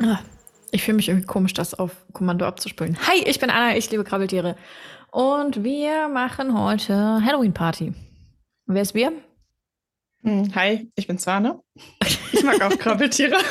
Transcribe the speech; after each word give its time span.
Ah, 0.00 0.20
ich 0.70 0.82
fühle 0.84 0.96
mich 0.96 1.08
irgendwie 1.08 1.26
komisch, 1.26 1.54
das 1.54 1.74
auf 1.74 1.92
Kommando 2.12 2.46
abzuspülen. 2.46 2.96
Hi, 3.06 3.22
ich 3.24 3.38
bin 3.40 3.50
Anna, 3.50 3.76
ich 3.76 3.90
liebe 3.90 4.04
Krabbeltiere. 4.04 4.56
Und 5.10 5.64
wir 5.64 6.08
machen 6.08 6.56
heute 6.58 6.94
Halloween-Party. 7.24 7.94
Wer 8.66 8.82
ist 8.82 8.94
wir? 8.94 9.12
Hm, 10.22 10.54
hi, 10.54 10.90
ich 10.94 11.06
bin 11.06 11.18
Zwane. 11.18 11.60
Ich 12.32 12.42
mag 12.44 12.60
auch 12.60 12.70
Krabbeltiere. 12.78 13.36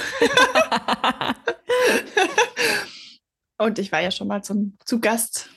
Und 3.57 3.79
ich 3.79 3.91
war 3.91 4.01
ja 4.01 4.11
schon 4.11 4.27
mal 4.27 4.43
zum, 4.43 4.77
zu 4.85 4.99
Gast. 4.99 5.49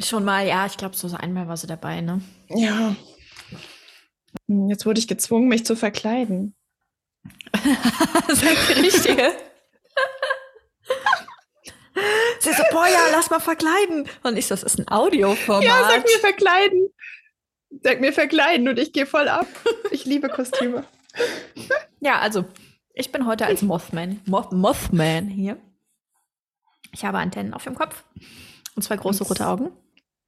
Schon 0.00 0.24
mal, 0.24 0.44
ja, 0.46 0.66
ich 0.66 0.76
glaube, 0.76 0.96
so 0.96 1.14
einmal 1.16 1.46
war 1.46 1.56
sie 1.56 1.68
dabei, 1.68 2.00
ne? 2.00 2.20
Ja. 2.48 2.96
Hm, 4.48 4.68
Jetzt 4.68 4.84
wurde 4.84 4.98
ich 4.98 5.06
gezwungen, 5.06 5.46
mich 5.48 5.64
zu 5.64 5.76
verkleiden. 5.76 6.56
Sag 8.28 8.56
die 8.68 8.80
richtige. 8.80 9.32
Sie 12.52 12.58
so, 12.58 12.62
boah, 12.72 12.86
ja, 12.86 12.98
lass 13.12 13.30
mal 13.30 13.40
verkleiden. 13.40 14.08
Und 14.22 14.36
ich 14.36 14.46
so, 14.46 14.54
das 14.54 14.62
ist 14.62 14.78
ein 14.78 14.88
Audioformat. 14.88 15.64
Ja, 15.64 15.88
sag 15.88 16.04
mir 16.04 16.18
verkleiden. 16.20 16.88
Sag 17.82 18.00
mir 18.00 18.12
verkleiden 18.12 18.68
und 18.68 18.78
ich 18.78 18.92
gehe 18.92 19.06
voll 19.06 19.28
ab. 19.28 19.46
Ich 19.90 20.04
liebe 20.04 20.28
Kostüme. 20.28 20.84
Ja, 22.00 22.18
also, 22.18 22.44
ich 22.94 23.12
bin 23.12 23.26
heute 23.26 23.46
als 23.46 23.62
Mothman, 23.62 24.20
Moth 24.26 24.50
Mothman 24.50 25.28
hier. 25.28 25.56
Ich 26.92 27.04
habe 27.04 27.18
Antennen 27.18 27.54
auf 27.54 27.62
dem 27.62 27.76
Kopf 27.76 28.02
und 28.74 28.82
zwei 28.82 28.96
große 28.96 29.22
Und- 29.22 29.30
rote 29.30 29.46
Augen. 29.46 29.70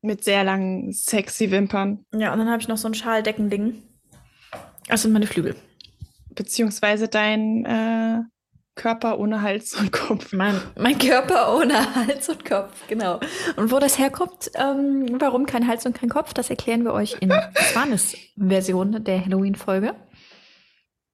Mit 0.03 0.23
sehr 0.23 0.45
langen, 0.45 0.93
sexy 0.93 1.51
Wimpern. 1.51 2.05
Ja, 2.13 2.33
und 2.33 2.39
dann 2.39 2.49
habe 2.51 2.61
ich 2.61 2.69
noch 2.69 2.77
so 2.77 2.87
ein 2.87 2.95
Schaldeckending. 2.95 3.83
Das 4.87 5.03
sind 5.03 5.13
meine 5.13 5.27
Flügel. 5.27 5.57
Beziehungsweise 6.31 7.09
dein 7.09 7.65
äh, 7.65 8.21
Körper 8.75 9.19
ohne 9.19 9.43
Hals 9.43 9.75
und 9.75 9.93
Kopf. 9.93 10.33
Mein, 10.33 10.61
mein 10.77 10.99
Körper 10.99 11.57
ohne 11.57 11.95
Hals 11.95 12.29
und 12.29 12.45
Kopf, 12.45 12.87
genau. 12.89 13.21
Und 13.57 13.71
wo 13.71 13.79
das 13.79 13.99
herkommt, 13.99 14.51
ähm, 14.55 15.17
warum 15.21 15.47
kein 15.47 15.69
Hals 15.69 15.87
und 15.87 15.95
kein 15.95 16.09
Kopf, 16.09 16.35
das 16.35 16.51
erklären 16.51 16.85
wir 16.85 16.93
euch 16.93 17.17
in 17.21 17.31
Swanes 17.73 18.17
Version 18.37 19.05
der 19.05 19.25
Halloween-Folge. 19.25 19.95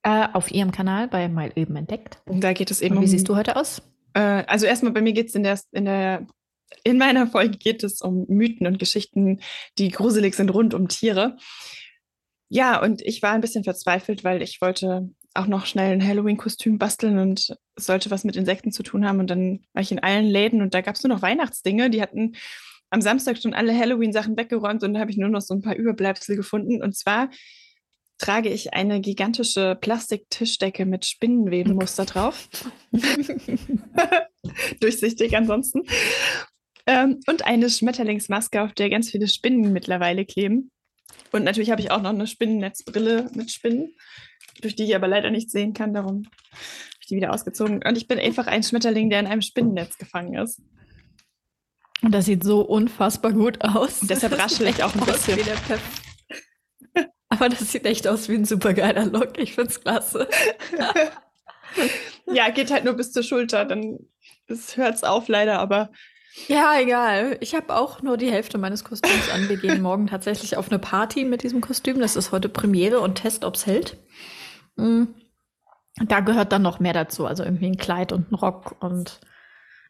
Äh, 0.02 0.28
auf 0.32 0.50
ihrem 0.50 0.72
Kanal 0.72 1.08
bei 1.08 1.28
Mal 1.28 1.52
eben 1.56 1.76
entdeckt. 1.76 2.18
Und 2.24 2.42
da 2.42 2.54
geht 2.54 2.70
es 2.70 2.80
eben 2.80 2.96
Und 2.96 3.02
wie 3.02 3.06
um 3.06 3.10
siehst 3.10 3.28
du 3.28 3.36
heute 3.36 3.56
aus? 3.56 3.82
Äh, 4.14 4.44
also 4.46 4.64
erstmal 4.64 4.92
bei 4.92 5.02
mir 5.02 5.12
geht 5.12 5.28
es 5.28 5.34
in 5.34 5.42
der, 5.42 5.60
in 5.72 5.84
der, 5.84 6.26
in 6.84 6.96
meiner 6.96 7.26
Folge 7.26 7.58
geht 7.58 7.84
es 7.84 8.00
um 8.00 8.24
Mythen 8.28 8.66
und 8.66 8.78
Geschichten, 8.78 9.40
die 9.76 9.90
gruselig 9.90 10.34
sind 10.34 10.48
rund 10.48 10.72
um 10.72 10.88
Tiere. 10.88 11.36
Ja, 12.48 12.82
und 12.82 13.02
ich 13.02 13.22
war 13.22 13.32
ein 13.32 13.42
bisschen 13.42 13.62
verzweifelt, 13.62 14.24
weil 14.24 14.40
ich 14.40 14.62
wollte 14.62 15.10
auch 15.34 15.46
noch 15.46 15.66
schnell 15.66 15.92
ein 15.92 16.06
Halloween-Kostüm 16.06 16.78
basteln 16.78 17.18
und 17.18 17.56
es 17.76 17.86
sollte 17.86 18.10
was 18.10 18.24
mit 18.24 18.36
Insekten 18.36 18.72
zu 18.72 18.82
tun 18.82 19.06
haben. 19.06 19.20
Und 19.20 19.30
dann 19.30 19.60
war 19.72 19.82
ich 19.82 19.92
in 19.92 20.00
allen 20.00 20.26
Läden 20.26 20.60
und 20.62 20.74
da 20.74 20.80
gab 20.80 20.96
es 20.96 21.02
nur 21.02 21.14
noch 21.14 21.22
Weihnachtsdinge. 21.22 21.90
Die 21.90 22.02
hatten 22.02 22.32
am 22.90 23.00
Samstag 23.00 23.38
schon 23.38 23.54
alle 23.54 23.76
Halloween-Sachen 23.76 24.36
weggeräumt 24.36 24.82
und 24.82 24.94
da 24.94 25.00
habe 25.00 25.10
ich 25.10 25.16
nur 25.16 25.28
noch 25.28 25.40
so 25.40 25.54
ein 25.54 25.62
paar 25.62 25.76
Überbleibsel 25.76 26.36
gefunden. 26.36 26.82
Und 26.82 26.96
zwar 26.96 27.30
trage 28.18 28.50
ich 28.50 28.74
eine 28.74 29.00
gigantische 29.00 29.78
Plastiktischdecke 29.80 30.84
mit 30.84 31.06
Spinnenwebenmuster 31.06 32.04
drauf. 32.04 32.48
Durchsichtig 34.80 35.36
ansonsten. 35.36 35.82
Ähm, 36.86 37.20
und 37.26 37.46
eine 37.46 37.70
Schmetterlingsmaske, 37.70 38.62
auf 38.62 38.72
der 38.72 38.90
ganz 38.90 39.10
viele 39.10 39.28
Spinnen 39.28 39.72
mittlerweile 39.72 40.24
kleben. 40.24 40.70
Und 41.32 41.44
natürlich 41.44 41.70
habe 41.70 41.80
ich 41.80 41.90
auch 41.90 42.02
noch 42.02 42.10
eine 42.10 42.26
Spinnennetzbrille 42.26 43.30
mit 43.34 43.50
Spinnen, 43.50 43.94
durch 44.60 44.76
die 44.76 44.84
ich 44.84 44.94
aber 44.94 45.08
leider 45.08 45.30
nicht 45.30 45.50
sehen 45.50 45.74
kann. 45.74 45.94
Darum 45.94 46.24
habe 46.24 47.00
ich 47.00 47.06
die 47.06 47.16
wieder 47.16 47.32
ausgezogen. 47.32 47.82
Und 47.86 47.96
ich 47.96 48.08
bin 48.08 48.18
einfach 48.18 48.46
ein 48.46 48.62
Schmetterling, 48.62 49.10
der 49.10 49.20
in 49.20 49.26
einem 49.26 49.42
Spinnennetz 49.42 49.98
gefangen 49.98 50.34
ist. 50.34 50.60
Und 52.02 52.12
das 52.12 52.24
sieht 52.24 52.44
so 52.44 52.60
unfassbar 52.62 53.32
gut 53.32 53.62
aus. 53.62 54.02
Und 54.02 54.10
deshalb 54.10 54.38
raschel 54.38 54.68
ich 54.68 54.82
auch 54.82 54.94
ein 54.94 55.00
bisschen. 55.00 55.38
wie 55.38 55.42
der 55.42 55.54
Pep. 55.54 55.80
Aber 57.28 57.48
das 57.48 57.70
sieht 57.72 57.86
echt 57.86 58.08
aus 58.08 58.28
wie 58.28 58.34
ein 58.34 58.44
supergeiler 58.44 59.06
Look. 59.06 59.38
Ich 59.38 59.54
find's 59.54 59.80
klasse. 59.80 60.28
Ja, 62.26 62.50
geht 62.50 62.70
halt 62.70 62.84
nur 62.84 62.94
bis 62.94 63.12
zur 63.12 63.22
Schulter. 63.22 63.64
Dann 63.64 63.98
hört 64.74 64.94
es 64.94 65.04
auf 65.04 65.28
leider, 65.28 65.58
aber 65.58 65.90
Ja, 66.48 66.78
egal. 66.80 67.36
Ich 67.40 67.54
habe 67.54 67.74
auch 67.76 68.02
nur 68.02 68.16
die 68.16 68.30
Hälfte 68.30 68.58
meines 68.58 68.84
Kostüms 68.84 69.30
an. 69.30 69.48
Wir 69.48 69.56
gehen 69.56 69.82
morgen 69.82 70.06
tatsächlich 70.06 70.56
auf 70.56 70.68
eine 70.68 70.78
Party 70.78 71.24
mit 71.24 71.42
diesem 71.42 71.60
Kostüm. 71.60 72.00
Das 72.00 72.16
ist 72.16 72.32
heute 72.32 72.48
Premiere 72.48 73.00
und 73.00 73.16
Test, 73.16 73.44
ob's 73.44 73.66
hält. 73.66 73.96
Mm. 74.76 75.04
Da 76.06 76.20
gehört 76.20 76.52
dann 76.52 76.62
noch 76.62 76.80
mehr 76.80 76.92
dazu. 76.92 77.26
Also 77.26 77.44
irgendwie 77.44 77.66
ein 77.66 77.76
Kleid 77.76 78.12
und 78.12 78.30
ein 78.30 78.34
Rock 78.34 78.76
und 78.80 79.20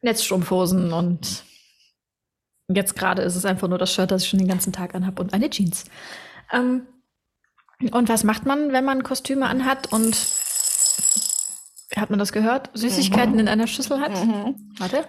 Netzstrumpfhosen 0.02 0.92
und 0.92 1.44
jetzt 2.72 2.96
gerade 2.96 3.22
ist 3.22 3.36
es 3.36 3.44
einfach 3.44 3.68
nur 3.68 3.78
das 3.78 3.92
Shirt, 3.92 4.10
das 4.10 4.22
ich 4.22 4.28
schon 4.30 4.38
den 4.38 4.48
ganzen 4.48 4.72
Tag 4.72 4.94
anhab 4.94 5.20
und 5.20 5.34
eine 5.34 5.50
Jeans. 5.50 5.84
Ähm, 6.52 6.86
und 7.92 8.08
was 8.08 8.24
macht 8.24 8.46
man, 8.46 8.72
wenn 8.72 8.84
man 8.84 9.02
Kostüme 9.02 9.46
anhat 9.46 9.92
und 9.92 10.16
hat 11.96 12.10
man 12.10 12.18
das 12.18 12.32
gehört? 12.32 12.70
Süßigkeiten 12.74 13.38
in 13.38 13.48
einer 13.48 13.66
Schüssel 13.66 14.00
hat? 14.00 14.12
Warte. 14.78 15.04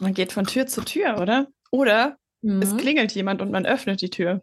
man 0.00 0.14
geht 0.14 0.32
von 0.32 0.46
Tür 0.46 0.66
zu 0.66 0.82
Tür, 0.82 1.20
oder? 1.20 1.48
Oder 1.70 2.16
es 2.42 2.72
Mhm. 2.72 2.76
klingelt 2.76 3.12
jemand 3.12 3.40
und 3.42 3.50
man 3.50 3.64
öffnet 3.66 4.00
die 4.02 4.10
Tür. 4.10 4.42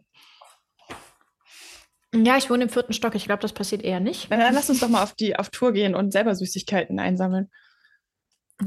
Ja, 2.14 2.36
ich 2.36 2.50
wohne 2.50 2.64
im 2.64 2.68
vierten 2.68 2.92
Stock. 2.92 3.14
Ich 3.14 3.24
glaube, 3.24 3.40
das 3.40 3.52
passiert 3.52 3.82
eher 3.82 4.00
nicht. 4.00 4.26
Na, 4.30 4.36
dann 4.36 4.54
lass 4.54 4.68
uns 4.68 4.80
doch 4.80 4.88
mal 4.88 5.02
auf, 5.02 5.14
die, 5.14 5.36
auf 5.36 5.48
Tour 5.48 5.72
gehen 5.72 5.94
und 5.94 6.12
selber 6.12 6.34
Süßigkeiten 6.34 7.00
einsammeln. 7.00 7.50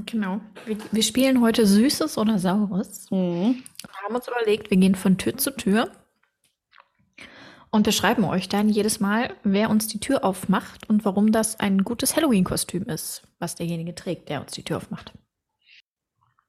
Genau. 0.05 0.41
Wir, 0.65 0.77
wir 0.91 1.03
spielen 1.03 1.41
heute 1.41 1.65
Süßes 1.65 2.17
oder 2.17 2.39
Saures. 2.39 3.07
Wir 3.11 3.55
haben 4.03 4.15
uns 4.15 4.27
überlegt, 4.27 4.71
wir 4.71 4.77
gehen 4.77 4.95
von 4.95 5.17
Tür 5.17 5.37
zu 5.37 5.51
Tür 5.51 5.91
und 7.69 7.83
beschreiben 7.83 8.23
euch 8.23 8.49
dann 8.49 8.67
jedes 8.67 8.99
Mal, 8.99 9.35
wer 9.43 9.69
uns 9.69 9.87
die 9.87 9.99
Tür 9.99 10.25
aufmacht 10.25 10.89
und 10.89 11.05
warum 11.05 11.31
das 11.31 11.59
ein 11.59 11.83
gutes 11.83 12.15
Halloween-Kostüm 12.15 12.83
ist, 12.83 13.27
was 13.39 13.55
derjenige 13.55 13.93
trägt, 13.93 14.29
der 14.29 14.41
uns 14.41 14.53
die 14.53 14.63
Tür 14.63 14.77
aufmacht. 14.77 15.13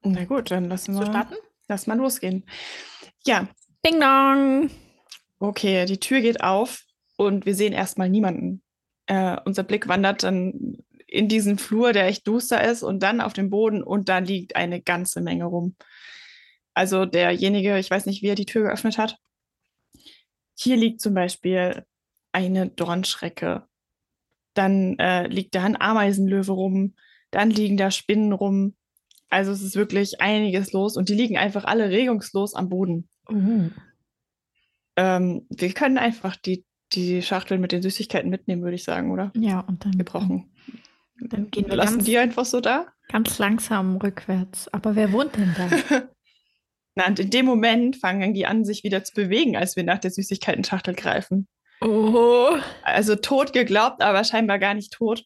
Na 0.03 0.25
gut, 0.25 0.51
dann 0.51 0.69
lassen 0.69 0.99
wir 0.99 1.05
starten? 1.05 1.35
lass 1.69 1.87
mal 1.87 1.99
losgehen. 1.99 2.45
Ja, 3.25 3.49
Ding 3.85 4.01
dong! 4.01 4.71
okay, 5.39 5.85
die 5.85 6.01
Tür 6.01 6.21
geht 6.21 6.43
auf 6.43 6.86
und 7.17 7.47
wir 7.47 7.55
sehen 7.55 7.73
erstmal 7.73 8.09
niemanden. 8.09 8.63
Äh, 9.07 9.37
unser 9.45 9.63
Blick 9.63 9.89
wandert 9.89 10.23
dann 10.23 10.79
in 11.07 11.29
diesen 11.29 11.59
Flur, 11.59 11.93
der 11.93 12.07
echt 12.07 12.27
duster 12.27 12.63
ist, 12.69 12.83
und 12.83 13.03
dann 13.03 13.21
auf 13.21 13.33
den 13.33 13.51
Boden 13.51 13.83
und 13.83 14.09
da 14.09 14.19
liegt 14.19 14.57
eine 14.57 14.81
ganze 14.83 15.21
Menge 15.21 15.45
rum. 15.45 15.77
Also 16.75 17.07
derjenige, 17.07 17.79
ich 17.79 17.91
weiß 17.91 18.07
nicht, 18.07 18.23
wie 18.23 18.29
er 18.29 18.35
die 18.35 18.47
Tür 18.47 18.65
geöffnet 18.65 18.99
hat. 18.99 19.19
Hier 20.59 20.77
liegt 20.77 21.01
zum 21.01 21.15
Beispiel 21.15 21.85
eine 22.33 22.69
Dornschrecke. 22.69 23.67
Dann 24.55 24.99
äh, 24.99 25.27
liegt 25.27 25.55
da 25.55 25.65
ein 25.65 25.81
Ameisenlöwe 25.81 26.53
rum. 26.53 26.95
Dann 27.31 27.51
liegen 27.51 27.77
da 27.77 27.91
Spinnen 27.91 28.33
rum. 28.33 28.75
Also 29.29 29.53
es 29.53 29.63
ist 29.63 29.77
wirklich 29.77 30.21
einiges 30.21 30.73
los 30.73 30.97
und 30.97 31.09
die 31.09 31.15
liegen 31.15 31.37
einfach 31.37 31.65
alle 31.65 31.91
regungslos 31.91 32.55
am 32.55 32.69
Boden. 32.69 33.09
Uh, 33.29 33.35
Ähm, 34.97 35.47
wir 35.51 35.73
können 35.73 35.99
einfach 35.99 36.37
die, 36.37 36.65
die 36.93 37.23
Schachtel 37.23 37.59
mit 37.59 37.73
den 37.73 37.83
Süßigkeiten 37.83 38.31
mitnehmen, 38.31 38.63
würde 38.63 38.77
ich 38.77 38.85
sagen, 38.85 39.11
oder? 39.13 39.33
ja, 39.37 39.61
und 39.61 39.85
dann, 39.85 39.97
Wir 39.97 40.05
brauchen. 40.05 40.51
dann 41.21 41.51
gehen 41.51 41.65
Wir 41.65 41.71
wir 41.73 41.77
lassen 41.77 41.95
ganz, 41.97 42.05
die 42.05 42.19
einfach 42.19 42.45
so 42.45 42.61
da. 42.61 42.87
ganz 43.09 43.39
langsam 43.39 43.97
rückwärts. 43.97 44.69
Aber 44.73 44.95
wer 44.97 45.13
wohnt 45.13 45.37
denn 45.37 45.55
da? 45.57 45.69
Na, 46.95 47.07
und 47.09 47.19
in 47.19 47.31
dem 47.31 47.45
Moment 47.45 47.97
fangen 47.97 48.33
die 48.33 48.47
an, 48.47 48.65
sich 48.65 48.83
wieder 48.85 49.05
zu 49.05 49.15
bewegen, 49.15 49.57
als 49.57 49.77
wir 49.77 49.85
nach 49.85 49.99
der 49.99 50.11
Süßigkeiten-Schachtel 50.11 50.95
greifen. 50.95 51.47
Oh. 51.83 52.57
Also 52.83 53.17
tot 53.17 53.53
geglaubt, 53.53 54.01
aber 54.01 54.25
scheinbar 54.25 54.59
gar 54.59 54.73
nicht 54.73 54.93
tot. 54.93 55.25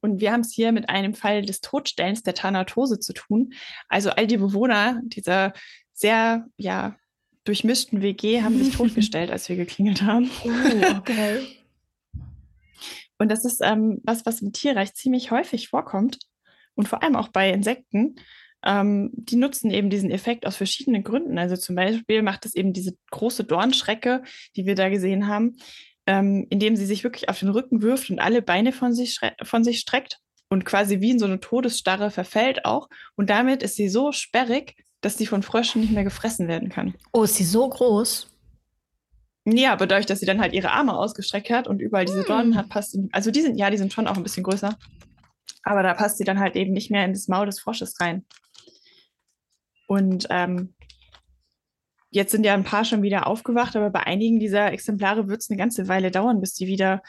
Und 0.00 0.20
wir 0.20 0.32
haben 0.32 0.40
es 0.40 0.52
hier 0.52 0.72
mit 0.72 0.88
einem 0.88 1.12
Fall 1.12 1.42
des 1.42 1.60
Todstellens 1.60 2.22
der 2.22 2.34
Thanatose 2.34 3.00
zu 3.00 3.12
tun. 3.12 3.52
Also 3.88 4.10
all 4.10 4.26
die 4.26 4.36
Bewohner 4.38 5.00
dieser 5.04 5.52
sehr, 5.92 6.46
ja, 6.56 6.96
durchmischten 7.48 8.02
WG 8.02 8.42
haben 8.42 8.62
sich 8.62 8.76
totgestellt, 8.76 9.30
als 9.30 9.48
wir 9.48 9.56
geklingelt 9.56 10.02
haben. 10.02 10.30
Oh, 10.44 10.96
okay. 10.98 11.46
Und 13.18 13.30
das 13.30 13.44
ist 13.44 13.60
ähm, 13.62 14.00
was, 14.04 14.24
was 14.26 14.42
im 14.42 14.52
Tierreich 14.52 14.94
ziemlich 14.94 15.30
häufig 15.30 15.68
vorkommt 15.68 16.18
und 16.74 16.88
vor 16.88 17.02
allem 17.02 17.16
auch 17.16 17.28
bei 17.28 17.50
Insekten. 17.50 18.16
Ähm, 18.64 19.10
die 19.14 19.36
nutzen 19.36 19.70
eben 19.70 19.90
diesen 19.90 20.10
Effekt 20.10 20.46
aus 20.46 20.56
verschiedenen 20.56 21.02
Gründen. 21.02 21.38
Also 21.38 21.56
zum 21.56 21.74
Beispiel 21.74 22.22
macht 22.22 22.44
es 22.44 22.54
eben 22.54 22.72
diese 22.72 22.96
große 23.10 23.44
Dornschrecke, 23.44 24.22
die 24.56 24.66
wir 24.66 24.74
da 24.74 24.88
gesehen 24.88 25.26
haben, 25.26 25.56
ähm, 26.06 26.46
indem 26.50 26.76
sie 26.76 26.86
sich 26.86 27.02
wirklich 27.02 27.28
auf 27.28 27.38
den 27.40 27.48
Rücken 27.48 27.82
wirft 27.82 28.10
und 28.10 28.20
alle 28.20 28.42
Beine 28.42 28.72
von 28.72 28.92
sich, 28.92 29.18
von 29.42 29.64
sich 29.64 29.80
streckt 29.80 30.18
und 30.48 30.64
quasi 30.64 31.00
wie 31.00 31.10
in 31.10 31.18
so 31.18 31.26
eine 31.26 31.40
Todesstarre 31.40 32.10
verfällt 32.10 32.64
auch. 32.64 32.88
Und 33.16 33.30
damit 33.30 33.62
ist 33.62 33.76
sie 33.76 33.88
so 33.88 34.12
sperrig, 34.12 34.76
dass 35.00 35.16
sie 35.16 35.26
von 35.26 35.42
Fröschen 35.42 35.80
nicht 35.80 35.92
mehr 35.92 36.04
gefressen 36.04 36.48
werden 36.48 36.68
kann. 36.68 36.94
Oh, 37.12 37.22
ist 37.22 37.36
sie 37.36 37.44
so 37.44 37.68
groß? 37.68 38.28
Ja, 39.44 39.72
aber 39.72 39.86
dadurch, 39.86 40.06
dass 40.06 40.20
sie 40.20 40.26
dann 40.26 40.40
halt 40.40 40.52
ihre 40.52 40.72
Arme 40.72 40.96
ausgestreckt 40.96 41.50
hat 41.50 41.68
und 41.68 41.80
überall 41.80 42.04
diese 42.04 42.20
Hm. 42.20 42.26
Dornen 42.26 42.56
hat, 42.56 42.68
passt 42.68 42.92
sie. 42.92 43.08
Also 43.12 43.30
die 43.30 43.40
sind, 43.40 43.56
ja, 43.56 43.70
die 43.70 43.78
sind 43.78 43.92
schon 43.92 44.06
auch 44.06 44.16
ein 44.16 44.22
bisschen 44.22 44.42
größer. 44.42 44.76
Aber 45.62 45.82
da 45.82 45.94
passt 45.94 46.18
sie 46.18 46.24
dann 46.24 46.38
halt 46.38 46.56
eben 46.56 46.72
nicht 46.72 46.90
mehr 46.90 47.04
in 47.04 47.12
das 47.12 47.28
Maul 47.28 47.46
des 47.46 47.60
Frosches 47.60 48.00
rein. 48.00 48.24
Und 49.86 50.26
ähm, 50.30 50.74
jetzt 52.10 52.32
sind 52.32 52.44
ja 52.44 52.54
ein 52.54 52.64
paar 52.64 52.84
schon 52.84 53.02
wieder 53.02 53.26
aufgewacht, 53.26 53.74
aber 53.76 53.90
bei 53.90 54.00
einigen 54.00 54.38
dieser 54.38 54.72
Exemplare 54.72 55.28
wird 55.28 55.40
es 55.40 55.50
eine 55.50 55.56
ganze 55.56 55.88
Weile 55.88 56.10
dauern, 56.10 56.40
bis 56.40 56.54
die 56.54 56.66
wieder 56.66 57.02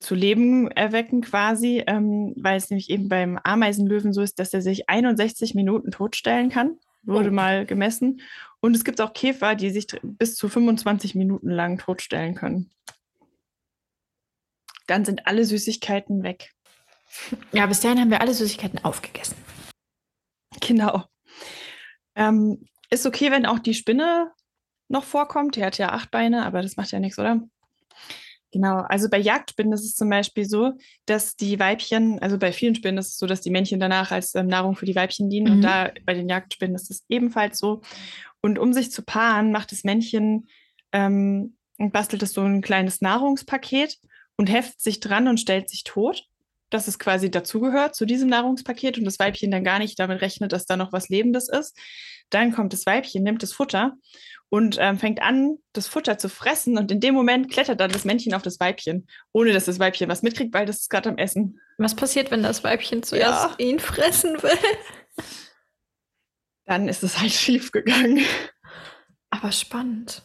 zu 0.00 0.14
Leben 0.14 0.70
erwecken 0.70 1.22
quasi, 1.22 1.82
ähm, 1.86 2.34
weil 2.36 2.58
es 2.58 2.68
nämlich 2.68 2.90
eben 2.90 3.08
beim 3.08 3.38
Ameisenlöwen 3.42 4.12
so 4.12 4.20
ist, 4.20 4.38
dass 4.38 4.52
er 4.52 4.60
sich 4.60 4.88
61 4.88 5.54
Minuten 5.54 5.90
totstellen 5.90 6.50
kann, 6.50 6.78
wurde 7.06 7.30
oh. 7.30 7.32
mal 7.32 7.66
gemessen. 7.66 8.20
Und 8.60 8.74
es 8.74 8.84
gibt 8.84 9.00
auch 9.00 9.12
Käfer, 9.12 9.54
die 9.54 9.70
sich 9.70 9.86
bis 10.02 10.36
zu 10.36 10.48
25 10.48 11.14
Minuten 11.14 11.50
lang 11.50 11.78
totstellen 11.78 12.34
können. 12.34 12.70
Dann 14.86 15.04
sind 15.04 15.26
alle 15.26 15.44
Süßigkeiten 15.44 16.22
weg. 16.22 16.52
Ja, 17.52 17.66
bis 17.66 17.80
dahin 17.80 18.00
haben 18.00 18.10
wir 18.10 18.20
alle 18.20 18.34
Süßigkeiten 18.34 18.84
aufgegessen. 18.84 19.36
Genau. 20.60 21.04
Ähm, 22.14 22.68
ist 22.90 23.06
okay, 23.06 23.30
wenn 23.30 23.46
auch 23.46 23.58
die 23.58 23.74
Spinne 23.74 24.32
noch 24.88 25.04
vorkommt. 25.04 25.56
Die 25.56 25.64
hat 25.64 25.78
ja 25.78 25.90
acht 25.90 26.10
Beine, 26.10 26.44
aber 26.44 26.62
das 26.62 26.76
macht 26.76 26.90
ja 26.90 27.00
nichts, 27.00 27.18
oder? 27.18 27.40
Genau, 28.54 28.82
also 28.88 29.10
bei 29.10 29.18
Jagdspinnen 29.18 29.72
ist 29.72 29.84
es 29.84 29.96
zum 29.96 30.08
Beispiel 30.08 30.44
so, 30.44 30.74
dass 31.06 31.34
die 31.34 31.58
Weibchen, 31.58 32.20
also 32.20 32.38
bei 32.38 32.52
vielen 32.52 32.76
Spinnen 32.76 32.98
ist 32.98 33.08
es 33.08 33.16
so, 33.16 33.26
dass 33.26 33.40
die 33.40 33.50
Männchen 33.50 33.80
danach 33.80 34.12
als 34.12 34.36
ähm, 34.36 34.46
Nahrung 34.46 34.76
für 34.76 34.86
die 34.86 34.94
Weibchen 34.94 35.28
dienen. 35.28 35.46
Mhm. 35.46 35.52
Und 35.54 35.62
da 35.62 35.90
bei 36.06 36.14
den 36.14 36.28
Jagdspinnen 36.28 36.76
ist 36.76 36.88
es 36.88 37.04
ebenfalls 37.08 37.58
so. 37.58 37.80
Und 38.40 38.60
um 38.60 38.72
sich 38.72 38.92
zu 38.92 39.02
paaren, 39.02 39.50
macht 39.50 39.72
das 39.72 39.82
Männchen 39.82 40.46
ähm, 40.92 41.56
und 41.78 41.92
bastelt 41.92 42.22
es 42.22 42.32
so 42.32 42.42
ein 42.42 42.62
kleines 42.62 43.00
Nahrungspaket 43.00 43.98
und 44.36 44.48
heftet 44.48 44.80
sich 44.80 45.00
dran 45.00 45.26
und 45.26 45.40
stellt 45.40 45.68
sich 45.68 45.82
tot 45.82 46.24
dass 46.74 46.88
es 46.88 46.98
quasi 46.98 47.30
dazugehört 47.30 47.94
zu 47.94 48.04
diesem 48.04 48.28
Nahrungspaket 48.28 48.98
und 48.98 49.04
das 49.04 49.20
Weibchen 49.20 49.52
dann 49.52 49.62
gar 49.62 49.78
nicht 49.78 49.98
damit 49.98 50.20
rechnet, 50.20 50.52
dass 50.52 50.66
da 50.66 50.76
noch 50.76 50.92
was 50.92 51.08
Lebendes 51.08 51.48
ist. 51.48 51.78
Dann 52.30 52.52
kommt 52.52 52.72
das 52.72 52.84
Weibchen, 52.84 53.22
nimmt 53.22 53.44
das 53.44 53.52
Futter 53.52 53.92
und 54.48 54.76
ähm, 54.80 54.98
fängt 54.98 55.22
an, 55.22 55.58
das 55.72 55.86
Futter 55.86 56.18
zu 56.18 56.28
fressen. 56.28 56.76
Und 56.76 56.90
in 56.90 56.98
dem 56.98 57.14
Moment 57.14 57.50
klettert 57.50 57.78
dann 57.78 57.92
das 57.92 58.04
Männchen 58.04 58.34
auf 58.34 58.42
das 58.42 58.58
Weibchen, 58.58 59.06
ohne 59.32 59.52
dass 59.52 59.66
das 59.66 59.78
Weibchen 59.78 60.08
was 60.08 60.22
mitkriegt, 60.22 60.52
weil 60.52 60.66
das 60.66 60.80
ist 60.80 60.90
gerade 60.90 61.10
am 61.10 61.16
Essen. 61.16 61.60
Was 61.78 61.94
passiert, 61.94 62.32
wenn 62.32 62.42
das 62.42 62.64
Weibchen 62.64 63.04
zuerst 63.04 63.50
ja. 63.50 63.64
ihn 63.64 63.78
fressen 63.78 64.42
will? 64.42 64.58
Dann 66.64 66.88
ist 66.88 67.04
es 67.04 67.20
halt 67.20 67.32
schief 67.32 67.70
gegangen. 67.70 68.24
Aber 69.30 69.52
spannend. 69.52 70.22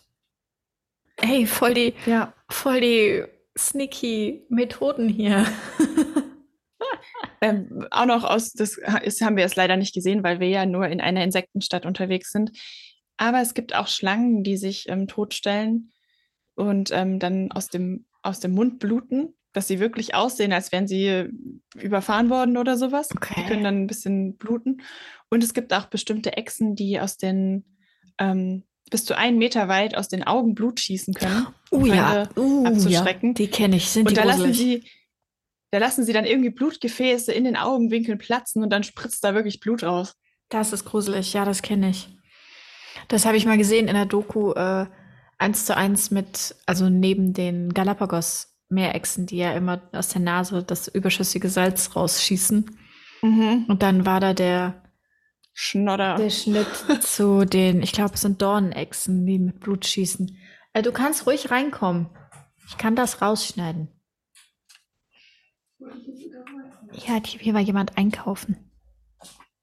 Ey, 1.17 1.45
voll 1.45 1.75
die, 1.75 1.93
ja. 2.07 2.33
voll 2.49 2.81
die 2.81 3.23
sneaky 3.57 4.45
Methoden 4.49 5.09
hier. 5.09 5.45
ähm, 7.41 7.85
auch 7.91 8.05
noch 8.05 8.23
aus, 8.23 8.53
das 8.53 8.77
ist, 9.03 9.21
haben 9.21 9.37
wir 9.37 9.45
es 9.45 9.55
leider 9.55 9.77
nicht 9.77 9.93
gesehen, 9.93 10.23
weil 10.23 10.39
wir 10.39 10.49
ja 10.49 10.65
nur 10.65 10.87
in 10.87 11.01
einer 11.01 11.23
Insektenstadt 11.23 11.85
unterwegs 11.85 12.31
sind. 12.31 12.51
Aber 13.17 13.41
es 13.41 13.53
gibt 13.53 13.75
auch 13.75 13.87
Schlangen, 13.87 14.43
die 14.43 14.57
sich 14.57 14.87
ähm, 14.87 15.07
totstellen 15.07 15.91
und 16.55 16.91
ähm, 16.93 17.19
dann 17.19 17.51
aus 17.51 17.67
dem, 17.67 18.05
aus 18.21 18.39
dem 18.39 18.51
Mund 18.51 18.79
bluten, 18.79 19.35
dass 19.53 19.67
sie 19.67 19.79
wirklich 19.79 20.15
aussehen, 20.15 20.53
als 20.53 20.71
wären 20.71 20.87
sie 20.87 21.27
überfahren 21.75 22.29
worden 22.29 22.57
oder 22.57 22.77
sowas. 22.77 23.09
Okay. 23.15 23.35
Die 23.37 23.47
können 23.47 23.63
dann 23.63 23.81
ein 23.81 23.87
bisschen 23.87 24.37
bluten. 24.37 24.81
Und 25.29 25.43
es 25.43 25.53
gibt 25.53 25.73
auch 25.73 25.85
bestimmte 25.85 26.37
Echsen, 26.37 26.75
die 26.75 26.99
aus 26.99 27.17
den 27.17 27.65
ähm, 28.19 28.63
bis 28.89 29.05
zu 29.05 29.17
einen 29.17 29.37
Meter 29.37 29.67
weit 29.67 29.95
aus 29.95 30.07
den 30.07 30.23
Augen 30.23 30.55
Blut 30.55 30.79
schießen 30.79 31.13
können. 31.13 31.47
Oh 31.71 31.85
ja, 31.85 32.27
uh, 32.35 32.65
abzuschrecken. 32.65 33.29
Ja. 33.29 33.33
Die 33.35 33.47
kenne 33.47 33.75
ich. 33.75 33.89
Sind 33.89 34.07
und 34.07 34.11
die 34.11 34.15
da 34.15 34.23
lassen 34.23 34.53
sie 34.53 34.83
da 35.71 35.77
lassen 35.77 36.03
sie 36.03 36.13
dann 36.13 36.25
irgendwie 36.25 36.49
Blutgefäße 36.49 37.31
in 37.31 37.43
den 37.43 37.55
Augenwinkeln 37.55 38.17
platzen 38.17 38.63
und 38.63 38.69
dann 38.69 38.83
spritzt 38.83 39.23
da 39.23 39.35
wirklich 39.35 39.59
Blut 39.59 39.83
raus. 39.83 40.15
Das 40.49 40.73
ist 40.73 40.85
gruselig, 40.85 41.33
ja, 41.33 41.45
das 41.45 41.61
kenne 41.61 41.89
ich. 41.89 42.09
Das 43.07 43.25
habe 43.25 43.37
ich 43.37 43.45
mal 43.45 43.57
gesehen 43.57 43.87
in 43.87 43.93
der 43.93 44.05
Doku 44.05 44.51
äh, 44.53 44.87
eins 45.37 45.65
zu 45.65 45.75
eins 45.75 46.11
mit, 46.11 46.55
also 46.65 46.89
neben 46.89 47.33
den 47.33 47.73
Galapagos-Meerechsen, 47.73 49.27
die 49.27 49.37
ja 49.37 49.53
immer 49.53 49.81
aus 49.93 50.09
der 50.09 50.21
Nase 50.21 50.63
das 50.63 50.87
überschüssige 50.87 51.49
Salz 51.49 51.95
rausschießen. 51.95 52.77
Mhm. 53.21 53.65
Und 53.67 53.83
dann 53.83 54.05
war 54.05 54.19
da 54.19 54.33
der 54.33 54.83
Schnodder. 55.53 56.15
Der 56.15 56.29
Schnitt 56.29 56.67
zu 57.01 57.45
den, 57.45 57.81
ich 57.83 57.91
glaube, 57.91 58.15
es 58.15 58.21
sind 58.21 58.41
Dornenechsen, 58.41 59.25
die 59.25 59.39
mit 59.39 59.59
Blut 59.59 59.85
schießen. 59.85 60.37
Äh, 60.73 60.81
du 60.81 60.91
kannst 60.91 61.27
ruhig 61.27 61.51
reinkommen. 61.51 62.09
Ich 62.67 62.77
kann 62.77 62.95
das 62.95 63.21
rausschneiden. 63.21 63.89
Ja, 65.79 67.21
hier 67.23 67.53
war 67.53 67.61
jemand 67.61 67.97
einkaufen. 67.97 68.57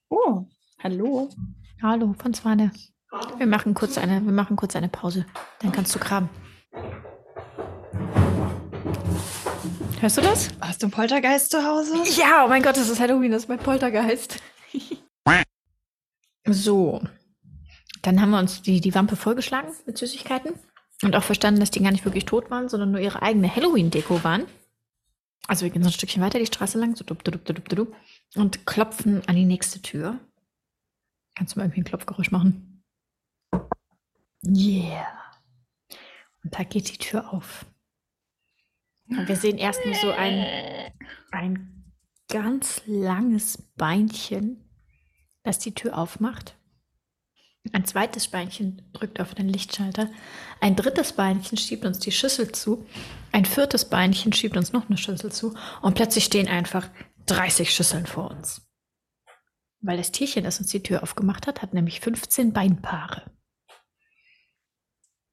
Oh, 0.09 0.47
hallo. 0.83 1.29
Hallo, 1.83 2.15
von 2.19 2.33
Zwane. 2.33 2.71
Wir 3.37 3.47
machen 3.47 3.75
kurz 3.75 3.99
eine, 3.99 4.25
wir 4.25 4.33
machen 4.33 4.57
kurz 4.57 4.77
eine 4.77 4.89
Pause. 4.89 5.27
Dann 5.61 5.73
kannst 5.73 5.95
du 5.95 5.99
graben. 5.99 6.31
Hörst 10.01 10.19
du 10.19 10.23
das? 10.23 10.51
Hast 10.61 10.83
du 10.83 10.87
einen 10.87 10.93
Poltergeist 10.93 11.51
zu 11.51 11.65
Hause? 11.65 11.95
Ja, 12.19 12.45
oh 12.45 12.49
mein 12.49 12.63
Gott, 12.63 12.77
das 12.77 12.89
ist 12.89 13.01
Halloween, 13.01 13.33
das 13.33 13.45
ist 13.45 13.49
mein 13.49 13.59
Poltergeist. 13.59 14.41
so. 16.47 17.03
Dann 18.03 18.21
haben 18.21 18.31
wir 18.31 18.39
uns 18.39 18.63
die, 18.63 18.81
die 18.81 18.95
Wampe 18.95 19.17
vollgeschlagen 19.17 19.73
mit 19.87 19.99
Süßigkeiten 19.99 20.53
und 21.03 21.17
auch 21.17 21.23
verstanden, 21.23 21.61
dass 21.61 21.71
die 21.71 21.83
gar 21.83 21.93
nicht 21.93 22.05
wirklich 22.05 22.25
tot 22.25 22.51
waren, 22.51 22.69
sondern 22.69 22.93
nur 22.93 23.01
ihre 23.01 23.23
eigene 23.23 23.55
Halloween-Deko 23.55 24.23
waren. 24.23 24.47
Also 25.47 25.65
wir 25.65 25.71
gehen 25.71 25.83
so 25.83 25.89
ein 25.89 25.93
Stückchen 25.93 26.23
weiter 26.23 26.39
die 26.39 26.47
Straße 26.47 26.79
lang, 26.79 26.97
so 26.97 27.05
dup, 27.05 27.23
dup, 27.23 27.45
dup, 27.45 27.69
dup, 27.69 27.95
und 28.35 28.67
klopfen 28.67 29.23
an 29.29 29.37
die 29.37 29.45
nächste 29.45 29.81
Tür. 29.81 30.19
Kannst 31.37 31.55
du 31.55 31.59
mal 31.59 31.67
irgendwie 31.67 31.83
ein 31.83 31.85
Klopfgeräusch 31.85 32.31
machen? 32.31 32.85
Yeah. 34.45 35.07
Und 36.43 36.55
da 36.59 36.63
geht 36.65 36.91
die 36.91 36.99
Tür 36.99 37.33
auf. 37.33 37.67
Und 39.09 39.29
wir 39.29 39.37
sehen 39.37 39.59
erst 39.59 39.85
nur 39.85 39.95
so 39.95 40.11
ein, 40.11 40.93
ein 41.31 41.93
ganz 42.29 42.83
langes 42.87 43.59
Beinchen, 43.77 44.69
das 45.45 45.59
die 45.59 45.75
Tür 45.75 45.97
aufmacht. 45.97 46.57
Ein 47.73 47.85
zweites 47.85 48.29
Beinchen 48.29 48.83
drückt 48.93 49.21
auf 49.21 49.35
den 49.35 49.49
Lichtschalter. 49.49 50.11
Ein 50.61 50.77
drittes 50.77 51.13
Beinchen 51.13 51.59
schiebt 51.59 51.85
uns 51.85 51.99
die 51.99 52.13
Schüssel 52.13 52.53
zu. 52.53 52.87
Ein 53.33 53.45
viertes 53.45 53.87
Beinchen 53.87 54.33
schiebt 54.33 54.57
uns 54.57 54.73
noch 54.73 54.89
eine 54.89 54.97
Schüssel 54.97 55.33
zu. 55.33 55.55
Und 55.83 55.95
plötzlich 55.95 56.25
stehen 56.25 56.49
einfach 56.49 56.89
30 57.27 57.73
Schüsseln 57.73 58.07
vor 58.07 58.31
uns. 58.31 58.63
Weil 59.81 59.99
das 59.99 60.13
Tierchen, 60.13 60.45
das 60.45 60.59
uns 60.59 60.69
die 60.69 60.83
Tür 60.83 61.03
aufgemacht 61.03 61.47
hat, 61.47 61.63
hat 61.63 61.75
nämlich 61.75 62.01
15 62.01 62.53
Beinpaare. 62.53 63.23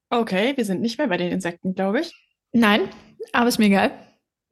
Okay, 0.10 0.56
wir 0.56 0.66
sind 0.66 0.82
nicht 0.82 0.98
mehr 0.98 1.08
bei 1.08 1.18
den 1.18 1.32
Insekten, 1.32 1.74
glaube 1.74 2.02
ich. 2.02 2.14
Nein, 2.52 2.82
aber 3.32 3.48
ist 3.48 3.58
mir 3.58 3.66
egal. 3.66 3.92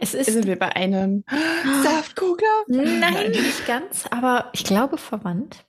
es 0.00 0.14
ist. 0.14 0.26
Sind 0.26 0.46
wir 0.46 0.58
bei 0.58 0.74
einem 0.74 1.24
Saftkugler? 1.84 2.64
Nein, 2.66 3.30
nicht 3.30 3.66
ganz, 3.66 4.06
aber 4.10 4.50
ich 4.52 4.64
glaube 4.64 4.98
verwandt. 4.98 5.65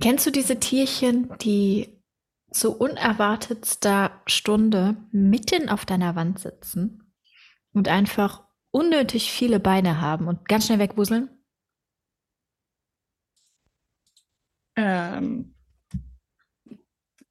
Kennst 0.00 0.26
du 0.26 0.30
diese 0.30 0.60
Tierchen, 0.60 1.36
die 1.38 2.00
zu 2.52 2.76
unerwartetster 2.76 4.22
Stunde 4.26 4.96
mitten 5.10 5.68
auf 5.68 5.84
deiner 5.84 6.14
Wand 6.14 6.38
sitzen 6.38 7.12
und 7.72 7.88
einfach 7.88 8.46
unnötig 8.70 9.32
viele 9.32 9.58
Beine 9.58 10.00
haben 10.00 10.28
und 10.28 10.48
ganz 10.48 10.66
schnell 10.66 10.78
wegwuseln? 10.78 11.30
Ähm, 14.76 15.56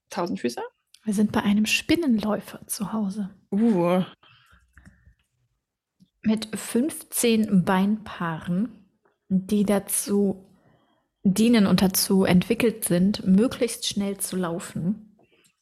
Tausendfüßer? 0.09 0.63
Wir 1.03 1.13
sind 1.13 1.31
bei 1.31 1.41
einem 1.41 1.65
Spinnenläufer 1.65 2.67
zu 2.67 2.91
Hause. 2.91 3.33
Uh. 3.49 4.03
Mit 6.21 6.53
15 6.53 7.63
Beinpaaren, 7.63 8.89
die 9.29 9.63
dazu 9.63 10.46
dienen 11.33 11.67
und 11.67 11.81
dazu 11.81 12.23
entwickelt 12.23 12.85
sind, 12.85 13.25
möglichst 13.25 13.87
schnell 13.87 14.17
zu 14.17 14.35
laufen. 14.35 15.17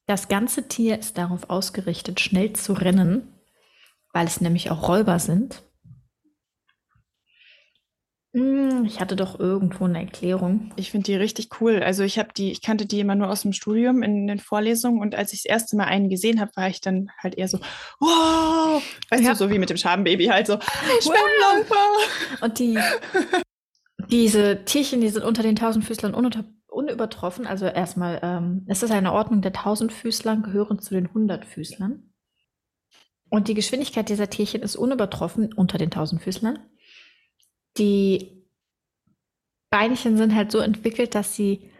Das 0.07 0.27
ganze 0.27 0.67
Tier 0.67 0.99
ist 0.99 1.17
darauf 1.17 1.49
ausgerichtet, 1.49 2.19
schnell 2.19 2.53
zu 2.53 2.73
rennen, 2.73 3.27
weil 4.13 4.27
es 4.27 4.41
nämlich 4.41 4.69
auch 4.69 4.87
Räuber 4.87 5.19
sind. 5.19 5.63
Hm, 8.35 8.83
ich 8.85 8.99
hatte 8.99 9.15
doch 9.15 9.39
irgendwo 9.39 9.85
eine 9.85 10.01
Erklärung. 10.01 10.73
Ich 10.75 10.91
finde 10.91 11.05
die 11.05 11.15
richtig 11.15 11.61
cool. 11.61 11.81
Also 11.81 12.03
ich 12.03 12.19
habe 12.19 12.29
die, 12.35 12.51
ich 12.51 12.61
kannte 12.61 12.85
die 12.85 12.99
immer 12.99 13.15
nur 13.15 13.29
aus 13.29 13.43
dem 13.43 13.53
Studium 13.53 14.03
in 14.03 14.27
den 14.27 14.39
Vorlesungen 14.39 14.99
und 14.99 15.15
als 15.15 15.31
ich 15.31 15.43
das 15.43 15.49
erste 15.49 15.77
Mal 15.77 15.85
einen 15.85 16.09
gesehen 16.09 16.41
habe, 16.41 16.51
war 16.55 16.67
ich 16.67 16.81
dann 16.81 17.09
halt 17.17 17.35
eher 17.35 17.47
so, 17.47 17.59
wow, 18.01 18.83
weißt 19.09 19.23
ja. 19.23 19.29
du, 19.29 19.35
so 19.37 19.49
wie 19.49 19.57
mit 19.57 19.69
dem 19.69 19.77
Schabenbaby 19.77 20.25
halt 20.25 20.47
so, 20.47 20.59
Schwimmläufer. 20.99 22.41
Und 22.41 22.59
die 22.59 22.77
diese 24.09 24.65
Tierchen, 24.65 25.01
die 25.01 25.09
sind 25.09 25.23
unter 25.23 25.43
den 25.43 25.55
Tausendfüßlern 25.55 26.13
unübertroffen. 26.67 27.47
Also 27.47 27.65
erstmal, 27.65 28.19
ähm, 28.23 28.65
es 28.67 28.83
ist 28.83 28.91
eine 28.91 29.13
Ordnung 29.13 29.41
der 29.41 29.53
Tausendfüßlern, 29.53 30.43
gehören 30.43 30.79
zu 30.79 30.93
den 30.93 31.13
Hundertfüßlern. 31.13 32.11
Und 33.29 33.47
die 33.47 33.53
Geschwindigkeit 33.53 34.09
dieser 34.09 34.29
Tierchen 34.29 34.61
ist 34.61 34.75
unübertroffen 34.75 35.53
unter 35.53 35.77
den 35.77 35.91
Tausendfüßlern. 35.91 36.59
Die 37.77 38.45
Beinchen 39.69 40.17
sind 40.17 40.35
halt 40.35 40.51
so 40.51 40.59
entwickelt, 40.59 41.15
dass 41.15 41.35
sie 41.35 41.71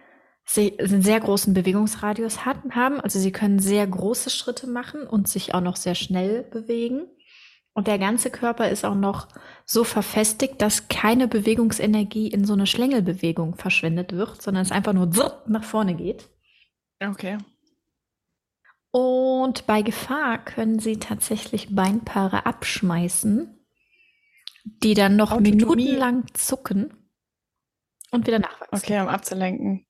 einen 0.58 1.02
sehr 1.02 1.20
großen 1.20 1.54
Bewegungsradius 1.54 2.46
haben. 2.46 3.00
Also 3.00 3.20
sie 3.20 3.32
können 3.32 3.60
sehr 3.60 3.86
große 3.88 4.30
Schritte 4.30 4.68
machen 4.68 5.08
und 5.08 5.28
sich 5.28 5.54
auch 5.54 5.62
noch 5.62 5.76
sehr 5.76 5.96
schnell 5.96 6.44
bewegen. 6.44 7.08
Und 7.78 7.88
der 7.88 8.00
ganze 8.00 8.32
Körper 8.32 8.70
ist 8.70 8.86
auch 8.86 8.96
noch 8.96 9.28
so 9.66 9.84
verfestigt, 9.84 10.62
dass 10.62 10.88
keine 10.88 11.28
Bewegungsenergie 11.28 12.30
in 12.30 12.46
so 12.46 12.54
eine 12.54 12.68
Schlängelbewegung 12.68 13.56
verschwendet 13.56 14.14
wird, 14.14 14.42
sondern 14.42 14.64
es 14.64 14.72
einfach 14.72 14.94
nur 14.94 15.08
nach 15.48 15.64
vorne 15.64 15.96
geht. 15.96 16.30
Okay. 17.04 17.38
Und 18.92 19.68
bei 19.68 19.82
Gefahr 19.82 20.38
können 20.44 20.80
sie 20.80 21.00
tatsächlich 21.00 21.76
Beinpaare 21.76 22.46
abschmeißen, 22.46 23.60
die 24.64 24.94
dann 24.94 25.18
noch 25.18 25.34
Autotomie. 25.34 25.52
minutenlang 25.52 26.34
zucken 26.34 27.12
und 28.12 28.26
wieder 28.26 28.40
nachwachsen. 28.40 28.70
Okay, 28.72 29.02
um 29.02 29.10
abzulenken. 29.10 29.86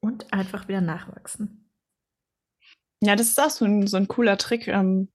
Und 0.00 0.30
einfach 0.34 0.68
wieder 0.68 0.82
nachwachsen. 0.82 1.70
Ja, 3.02 3.16
das 3.16 3.28
ist 3.28 3.40
auch 3.40 3.48
so 3.48 3.64
ein, 3.64 3.86
so 3.86 3.96
ein 3.96 4.06
cooler 4.06 4.36
Trick. 4.36 4.68
Ähm, 4.68 5.08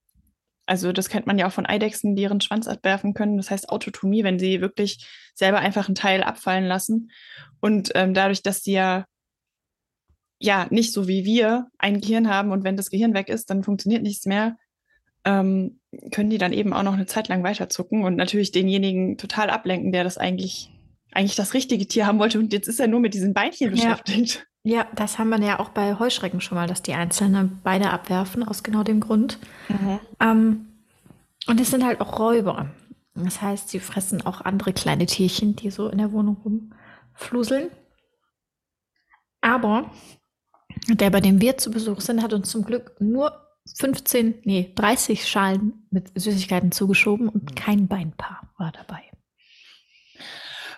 also 0.66 0.92
das 0.92 1.10
kennt 1.10 1.28
man 1.28 1.38
ja 1.38 1.48
auch 1.48 1.52
von 1.52 1.66
Eidechsen, 1.66 2.16
die 2.16 2.24
ihren 2.24 2.42
Schwanz 2.42 2.68
abwerfen 2.68 3.14
können. 3.14 3.38
Das 3.38 3.52
heißt 3.52 3.70
Autotomie, 3.70 4.24
wenn 4.24 4.40
sie 4.40 4.62
wirklich 4.62 5.06
selber 5.36 5.60
einfach 5.60 5.88
einen 5.88 5.96
Teil 5.96 6.24
abfallen 6.24 6.66
lassen. 6.66 7.12
Und 7.60 7.92
ähm, 7.96 8.14
dadurch, 8.14 8.42
dass 8.42 8.64
sie 8.64 8.74
ja 8.74 9.06
ja 10.44 10.68
nicht 10.70 10.92
so 10.92 11.08
wie 11.08 11.26
wir 11.26 11.68
ein 11.78 12.02
Gehirn 12.02 12.30
haben 12.30 12.52
und 12.52 12.64
wenn 12.64 12.76
das 12.76 12.90
Gehirn 12.90 13.14
weg 13.14 13.30
ist, 13.30 13.50
dann 13.50 13.64
funktioniert 13.64 14.04
nichts 14.04 14.26
mehr, 14.26 14.58
ähm, 15.26 15.80
können 16.12 16.30
die 16.30 16.38
dann 16.38 16.52
eben 16.52 16.74
auch 16.74 16.84
noch 16.84 16.94
eine 16.94 17.06
Zeit 17.06 17.30
lang 17.30 17.44
weiterzucken 17.44 18.04
und 18.04 18.18
natürlich 18.18 18.52
denjenigen 18.52 19.18
total 19.18 19.50
ablenken, 19.50 19.94
der 19.94 20.04
das 20.04 20.18
eigentlich, 20.18 20.70
eigentlich 21.14 21.36
das 21.36 21.54
richtige 21.54 21.88
Tier 21.88 22.06
haben 22.06 22.20
wollte 22.20 22.40
und 22.40 22.52
jetzt 22.52 22.68
ist 22.68 22.80
er 22.80 22.88
nur 22.88 23.00
mit 23.00 23.14
diesen 23.14 23.34
Beinchen 23.34 23.72
beschäftigt. 23.72 24.46
Ja, 24.64 24.88
das 24.96 25.20
haben 25.20 25.30
wir 25.30 25.40
ja 25.40 25.60
auch 25.60 25.70
bei 25.70 26.00
Heuschrecken 26.00 26.40
schon 26.40 26.58
mal, 26.58 26.68
dass 26.68 26.82
die 26.82 26.94
einzelne 26.94 27.46
Beine 27.64 27.92
abwerfen, 27.92 28.44
aus 28.44 28.64
genau 28.64 28.84
dem 28.84 29.02
Grund. 29.02 29.38
Mhm. 29.68 30.00
Ähm, 30.22 30.68
und 31.48 31.60
es 31.60 31.70
sind 31.70 31.84
halt 31.84 32.00
auch 32.00 32.18
Räuber. 32.18 32.72
Das 33.14 33.42
heißt, 33.42 33.70
sie 33.70 33.80
fressen 33.80 34.26
auch 34.26 34.42
andere 34.42 34.72
kleine 34.72 35.06
Tierchen, 35.06 35.58
die 35.58 35.70
so 35.70 35.90
in 35.90 35.98
der 35.98 36.14
Wohnung 36.14 36.38
rumfluseln. 36.44 37.72
Aber 39.42 39.92
der, 40.88 41.10
bei 41.10 41.20
dem 41.20 41.42
wir 41.42 41.58
zu 41.58 41.70
Besuch 41.70 42.00
sind, 42.00 42.24
hat 42.24 42.32
uns 42.32 42.50
zum 42.50 42.64
Glück 42.64 42.96
nur 43.00 43.38
15, 43.78 44.36
nee, 44.44 44.72
30 44.76 45.28
Schalen 45.28 45.86
mit 45.92 46.12
Süßigkeiten 46.16 46.72
zugeschoben 46.72 47.28
und 47.28 47.52
mhm. 47.52 47.56
kein 47.56 47.88
Beinpaar 47.88 48.50
war 48.58 48.72
dabei. 48.72 49.04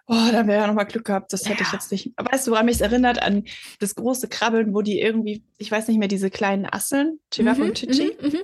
Oh, 0.08 0.30
da 0.32 0.46
wäre 0.46 0.62
ja 0.62 0.68
nochmal 0.68 0.86
Glück 0.86 1.06
gehabt. 1.06 1.34
Das 1.34 1.50
hätte 1.50 1.62
ja. 1.62 1.68
ich 1.68 1.74
jetzt 1.74 1.92
nicht. 1.92 2.12
Weißt 2.18 2.46
du, 2.46 2.52
woran 2.52 2.68
mich 2.68 2.80
erinnert? 2.80 3.22
An 3.22 3.46
das 3.80 3.96
große 3.96 4.28
Krabbeln, 4.28 4.74
wo 4.74 4.82
die 4.82 5.00
irgendwie, 5.00 5.44
ich 5.58 5.72
weiß 5.72 5.88
nicht 5.88 5.98
mehr, 5.98 6.08
diese 6.08 6.30
kleinen 6.30 6.68
Asseln, 6.72 7.20
Chihuahua 7.32 7.56
mhm, 7.56 7.70
und 7.70 7.74
Chichi, 7.76 8.16
mhm, 8.22 8.28
mhm, 8.28 8.42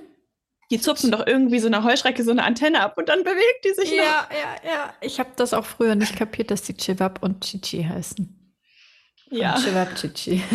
die 0.72 0.80
zupfen 0.80 1.12
doch 1.12 1.24
irgendwie 1.24 1.60
so 1.60 1.68
eine 1.68 1.84
Heuschrecke 1.84 2.24
so 2.24 2.32
eine 2.32 2.42
Antenne 2.42 2.80
ab 2.80 2.96
und 2.96 3.08
dann 3.08 3.22
bewegt 3.22 3.64
die 3.64 3.74
sich 3.74 3.92
ja, 3.92 4.02
noch. 4.02 4.30
Ja, 4.30 4.36
ja, 4.64 4.70
ja. 4.72 4.94
Ich 5.02 5.20
habe 5.20 5.30
das 5.36 5.54
auch 5.54 5.66
früher 5.66 5.94
nicht 5.94 6.16
kapiert, 6.16 6.50
dass 6.50 6.62
die 6.62 6.74
Chivap 6.74 7.22
und 7.22 7.44
Chichi 7.44 7.84
heißen. 7.84 8.54
Ja. 9.30 9.56
Chivap 9.58 9.94
Chichi. 9.96 10.42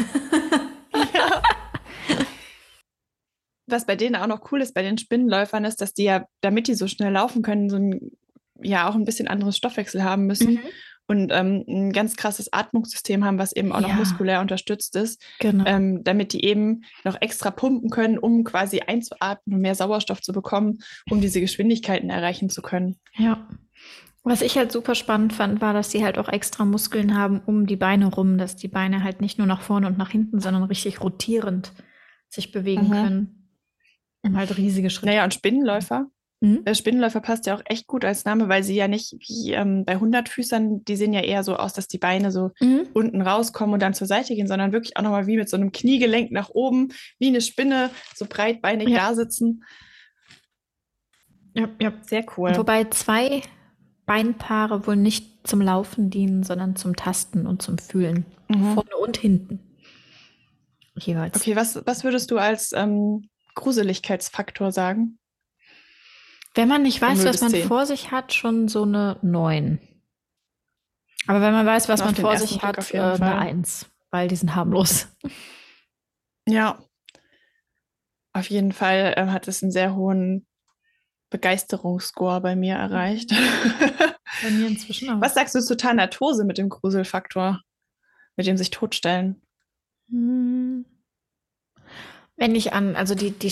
Ja. 1.13 1.43
Was 3.67 3.85
bei 3.85 3.95
denen 3.95 4.15
auch 4.15 4.25
noch 4.25 4.51
cool 4.51 4.61
ist, 4.61 4.73
bei 4.73 4.81
den 4.81 4.97
Spinnenläufern, 4.97 5.63
ist, 5.63 5.79
dass 5.79 5.93
die 5.93 6.05
ja, 6.05 6.25
damit 6.41 6.67
die 6.67 6.73
so 6.73 6.87
schnell 6.87 7.11
laufen 7.11 7.43
können, 7.43 7.69
so 7.69 7.75
ein, 7.75 8.11
ja 8.63 8.89
auch 8.89 8.95
ein 8.95 9.05
bisschen 9.05 9.27
anderes 9.27 9.57
Stoffwechsel 9.57 10.03
haben 10.03 10.25
müssen. 10.25 10.53
Mhm. 10.53 10.61
Und 11.09 11.31
ähm, 11.31 11.63
ein 11.67 11.93
ganz 11.93 12.17
krasses 12.17 12.51
Atmungssystem 12.51 13.23
haben, 13.23 13.39
was 13.39 13.53
eben 13.53 13.71
auch 13.71 13.79
ja. 13.79 13.87
noch 13.87 13.95
muskulär 13.95 14.41
unterstützt 14.41 14.95
ist, 14.97 15.23
genau. 15.39 15.63
ähm, 15.65 16.03
damit 16.03 16.33
die 16.33 16.43
eben 16.43 16.83
noch 17.05 17.21
extra 17.21 17.49
pumpen 17.49 17.89
können, 17.89 18.17
um 18.17 18.43
quasi 18.43 18.81
einzuatmen 18.81 19.55
und 19.55 19.61
mehr 19.61 19.75
Sauerstoff 19.75 20.21
zu 20.21 20.33
bekommen, 20.33 20.79
um 21.09 21.21
diese 21.21 21.39
Geschwindigkeiten 21.39 22.09
erreichen 22.09 22.49
zu 22.49 22.61
können. 22.61 22.97
Ja. 23.15 23.47
Was 24.23 24.41
ich 24.41 24.57
halt 24.57 24.73
super 24.73 24.93
spannend 24.93 25.31
fand, 25.31 25.61
war, 25.61 25.73
dass 25.73 25.91
sie 25.91 26.03
halt 26.03 26.17
auch 26.17 26.27
extra 26.27 26.65
Muskeln 26.65 27.17
haben 27.17 27.39
um 27.45 27.65
die 27.65 27.77
Beine 27.77 28.07
rum, 28.07 28.37
dass 28.37 28.57
die 28.57 28.67
Beine 28.67 29.01
halt 29.01 29.21
nicht 29.21 29.37
nur 29.37 29.47
nach 29.47 29.61
vorne 29.61 29.87
und 29.87 29.97
nach 29.97 30.09
hinten, 30.09 30.41
sondern 30.41 30.63
richtig 30.63 30.99
rotierend 30.99 31.71
sich 32.27 32.51
bewegen 32.51 32.89
mhm. 32.89 32.91
können. 32.91 33.49
Und 34.23 34.35
halt 34.35 34.57
riesige 34.57 34.89
Schritte. 34.89 35.05
Naja, 35.05 35.23
und 35.23 35.33
Spinnenläufer. 35.33 36.07
Mhm. 36.39 36.63
Der 36.65 36.75
Spinnenläufer 36.75 37.19
passt 37.19 37.47
ja 37.47 37.55
auch 37.55 37.63
echt 37.65 37.87
gut 37.87 38.05
als 38.05 38.25
Name, 38.25 38.47
weil 38.47 38.63
sie 38.63 38.75
ja 38.75 38.87
nicht 38.87 39.15
wie 39.19 39.53
ähm, 39.53 39.85
bei 39.85 39.97
Hundertfüßern, 39.97 40.83
die 40.85 40.95
sehen 40.95 41.13
ja 41.13 41.21
eher 41.21 41.43
so 41.43 41.55
aus, 41.55 41.73
dass 41.73 41.87
die 41.87 41.97
Beine 41.97 42.31
so 42.31 42.51
mhm. 42.59 42.87
unten 42.93 43.21
rauskommen 43.21 43.73
und 43.73 43.81
dann 43.81 43.95
zur 43.95 44.07
Seite 44.07 44.35
gehen, 44.35 44.47
sondern 44.47 44.71
wirklich 44.71 44.97
auch 44.97 45.01
nochmal 45.01 45.25
wie 45.25 45.37
mit 45.37 45.49
so 45.49 45.57
einem 45.57 45.71
Kniegelenk 45.71 46.31
nach 46.31 46.49
oben, 46.49 46.89
wie 47.17 47.27
eine 47.27 47.41
Spinne, 47.41 47.89
so 48.15 48.25
breitbeinig 48.29 48.89
ja. 48.89 49.09
da 49.09 49.15
sitzen. 49.15 49.63
Ja, 51.53 51.69
ja, 51.81 51.93
sehr 52.03 52.23
cool. 52.37 52.55
Wobei 52.55 52.83
zwei 52.85 53.41
Beinpaare 54.05 54.85
wohl 54.85 54.95
nicht 54.95 55.47
zum 55.47 55.61
Laufen 55.61 56.11
dienen, 56.11 56.43
sondern 56.43 56.75
zum 56.75 56.95
Tasten 56.95 57.47
und 57.47 57.63
zum 57.63 57.79
Fühlen. 57.79 58.25
Mhm. 58.47 58.75
Vorne 58.75 58.95
und 59.01 59.17
hinten. 59.17 59.59
Jeweils. 60.95 61.35
Okay, 61.35 61.55
was, 61.55 61.81
was 61.85 62.03
würdest 62.03 62.29
du 62.29 62.37
als 62.37 62.73
ähm, 62.73 63.29
Gruseligkeitsfaktor 63.55 64.71
sagen? 64.71 65.17
Wenn 66.57 66.67
man 66.67 66.81
nicht 66.81 66.99
weiß, 66.99 67.23
was 67.23 67.39
man 67.41 67.51
10. 67.51 67.67
vor 67.67 67.85
sich 67.85 68.09
hat, 68.09 68.33
schon 68.33 68.67
so 68.67 68.81
eine 68.81 69.17
9. 69.21 69.77
Aber 71.27 71.39
wenn 71.39 71.53
man 71.53 71.67
weiß, 71.67 71.87
was 71.87 72.03
man 72.03 72.15
vor 72.15 72.35
sich 72.35 72.63
hat, 72.63 72.93
äh, 72.95 72.99
eine 72.99 73.37
1, 73.37 73.85
weil 74.09 74.27
die 74.27 74.35
sind 74.35 74.55
harmlos. 74.55 75.07
Ja. 76.49 76.81
Auf 78.31 78.49
jeden 78.49 78.71
Fall 78.71 79.15
äh, 79.17 79.25
hat 79.25 79.49
es 79.49 79.61
einen 79.61 79.73
sehr 79.73 79.95
hohen 79.95 80.47
Begeisterungsscore 81.29 82.39
bei 82.39 82.55
mir 82.55 82.75
erreicht. 82.75 83.31
Bei 84.41 84.49
mir 84.49 84.67
inzwischen 84.67 85.09
auch. 85.09 85.19
Was 85.19 85.33
sagst 85.33 85.55
du 85.55 85.59
zu 85.59 85.75
Thanatose 85.75 86.45
mit 86.45 86.57
dem 86.57 86.69
Gruselfaktor, 86.69 87.61
mit 88.37 88.47
dem 88.47 88.55
sich 88.55 88.69
totstellen? 88.69 89.41
Hm. 90.09 90.85
Wenn 92.37 92.55
ich 92.55 92.71
an, 92.71 92.95
also 92.95 93.13
die, 93.13 93.31
die, 93.31 93.51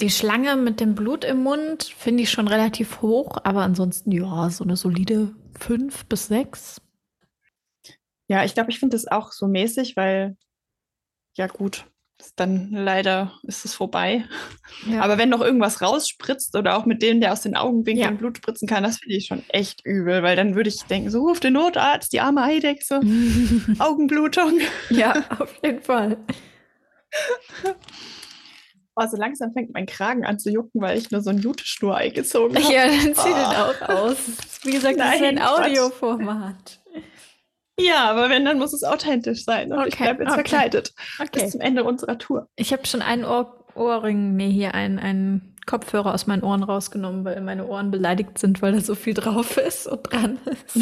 die 0.00 0.10
Schlange 0.10 0.56
mit 0.56 0.80
dem 0.80 0.94
Blut 0.94 1.24
im 1.24 1.42
Mund 1.42 1.84
finde 1.84 2.22
ich 2.22 2.30
schon 2.30 2.48
relativ 2.48 3.00
hoch, 3.02 3.38
aber 3.44 3.62
ansonsten, 3.62 4.12
ja, 4.12 4.50
so 4.50 4.64
eine 4.64 4.76
solide 4.76 5.34
5 5.58 6.06
bis 6.06 6.26
6. 6.28 6.80
Ja, 8.28 8.44
ich 8.44 8.54
glaube, 8.54 8.70
ich 8.70 8.78
finde 8.78 8.96
das 8.96 9.06
auch 9.06 9.32
so 9.32 9.46
mäßig, 9.46 9.96
weil, 9.96 10.36
ja 11.36 11.46
gut, 11.46 11.86
dann 12.34 12.70
leider 12.72 13.32
ist 13.42 13.64
es 13.64 13.74
vorbei. 13.74 14.24
Ja. 14.90 15.02
Aber 15.02 15.18
wenn 15.18 15.28
noch 15.28 15.40
irgendwas 15.40 15.80
rausspritzt 15.80 16.56
oder 16.56 16.76
auch 16.76 16.86
mit 16.86 17.02
dem, 17.02 17.20
der 17.20 17.32
aus 17.32 17.42
den 17.42 17.56
Augenwinkeln 17.56 18.12
ja. 18.12 18.18
Blut 18.18 18.38
spritzen 18.38 18.66
kann, 18.66 18.82
das 18.82 18.98
finde 18.98 19.16
ich 19.16 19.26
schon 19.26 19.44
echt 19.48 19.84
übel, 19.84 20.22
weil 20.22 20.36
dann 20.36 20.54
würde 20.54 20.68
ich 20.68 20.82
denken, 20.84 21.10
so 21.10 21.20
ruft 21.20 21.44
den 21.44 21.54
Notarzt, 21.54 22.12
die 22.12 22.20
arme 22.20 22.42
Eidechse, 22.42 23.00
Augenblutung. 23.78 24.60
Ja, 24.90 25.24
auf 25.38 25.54
jeden 25.62 25.82
Fall. 25.82 26.18
Oh, 28.98 29.06
so 29.06 29.16
langsam 29.18 29.52
fängt 29.52 29.74
mein 29.74 29.84
Kragen 29.84 30.24
an 30.24 30.38
zu 30.38 30.50
jucken, 30.50 30.80
weil 30.80 30.96
ich 30.96 31.10
nur 31.10 31.20
so 31.20 31.28
ein 31.28 31.38
Juteschnur 31.38 31.96
eingezogen 31.96 32.56
habe. 32.56 32.72
Ja, 32.72 32.86
dann 32.86 33.14
zieh 33.14 33.28
oh. 33.28 33.34
den 33.34 33.36
auch 33.36 33.88
aus. 33.88 34.16
Wie 34.62 34.72
gesagt, 34.72 34.96
Nein, 34.96 35.10
das 35.10 35.20
ist 35.20 35.26
ein 35.26 35.42
Audioformat. 35.42 36.80
Ja, 37.78 38.10
aber 38.10 38.30
wenn, 38.30 38.46
dann 38.46 38.58
muss 38.58 38.72
es 38.72 38.84
authentisch 38.84 39.44
sein. 39.44 39.70
Und 39.70 39.80
okay, 39.80 39.88
ich 39.88 39.96
bleibe 39.96 40.22
jetzt 40.22 40.32
okay. 40.32 40.48
verkleidet 40.48 40.94
okay. 41.20 41.28
bis 41.32 41.50
zum 41.50 41.60
Ende 41.60 41.84
unserer 41.84 42.16
Tour. 42.16 42.48
Ich 42.56 42.72
habe 42.72 42.86
schon 42.86 43.02
einen 43.02 43.24
Ohr 43.24 43.64
Ohrring, 43.74 44.36
nee, 44.36 44.50
hier 44.50 44.74
einen, 44.74 44.98
einen 44.98 45.54
Kopfhörer 45.66 46.14
aus 46.14 46.26
meinen 46.26 46.42
Ohren 46.42 46.62
rausgenommen, 46.62 47.26
weil 47.26 47.40
meine 47.42 47.66
Ohren 47.66 47.90
beleidigt 47.90 48.38
sind, 48.38 48.62
weil 48.62 48.72
da 48.72 48.80
so 48.80 48.94
viel 48.94 49.12
drauf 49.12 49.58
ist 49.58 49.86
und 49.86 50.10
dran 50.10 50.38
ist. 50.46 50.78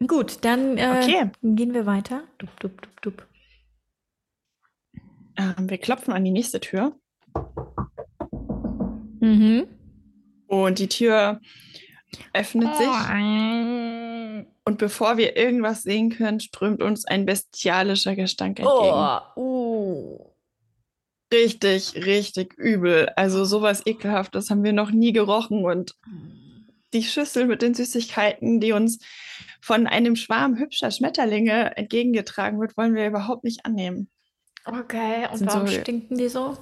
Gut, 0.06 0.38
dann 0.42 0.78
äh, 0.78 1.28
gehen 1.42 1.74
wir 1.74 1.84
weiter. 1.86 2.22
Dup, 2.38 2.58
dup, 2.60 2.80
dup, 2.80 3.02
dup. 3.02 3.26
Ähm, 5.36 5.68
wir 5.70 5.78
klopfen 5.78 6.12
an 6.12 6.24
die 6.24 6.30
nächste 6.30 6.60
Tür. 6.60 6.94
Mhm. 9.20 9.66
Und 10.46 10.78
die 10.78 10.88
Tür 10.88 11.40
öffnet 12.32 12.76
sich. 12.76 12.86
Oh. 12.86 14.44
Und 14.64 14.78
bevor 14.78 15.16
wir 15.16 15.36
irgendwas 15.36 15.82
sehen 15.82 16.10
können, 16.10 16.40
strömt 16.40 16.82
uns 16.82 17.04
ein 17.04 17.26
bestialischer 17.26 18.14
Gestank 18.14 18.60
entgegen. 18.60 18.94
Oh, 19.36 19.40
uh. 19.40 20.32
Richtig, 21.32 21.94
richtig 21.96 22.54
übel. 22.58 23.08
Also 23.16 23.44
sowas 23.44 23.86
ekelhaftes 23.86 24.50
haben 24.50 24.62
wir 24.62 24.72
noch 24.72 24.90
nie 24.90 25.12
gerochen. 25.12 25.64
Und 25.64 25.96
die 26.92 27.02
Schüssel 27.02 27.46
mit 27.46 27.62
den 27.62 27.74
Süßigkeiten, 27.74 28.60
die 28.60 28.72
uns 28.72 28.98
von 29.60 29.86
einem 29.86 30.14
Schwarm 30.14 30.58
hübscher 30.58 30.90
Schmetterlinge 30.90 31.76
entgegengetragen 31.76 32.60
wird, 32.60 32.76
wollen 32.76 32.94
wir 32.94 33.06
überhaupt 33.06 33.44
nicht 33.44 33.64
annehmen. 33.64 34.10
Okay, 34.64 35.28
und 35.32 35.46
warum 35.46 35.66
so, 35.66 35.80
stinken 35.80 36.16
die 36.16 36.28
so? 36.28 36.56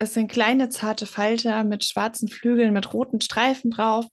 es 0.00 0.14
sind 0.14 0.32
kleine, 0.32 0.70
zarte 0.70 1.04
Falter 1.06 1.62
mit 1.62 1.84
schwarzen 1.84 2.28
Flügeln, 2.28 2.72
mit 2.72 2.94
roten 2.94 3.20
Streifen 3.20 3.70
drauf, 3.70 4.06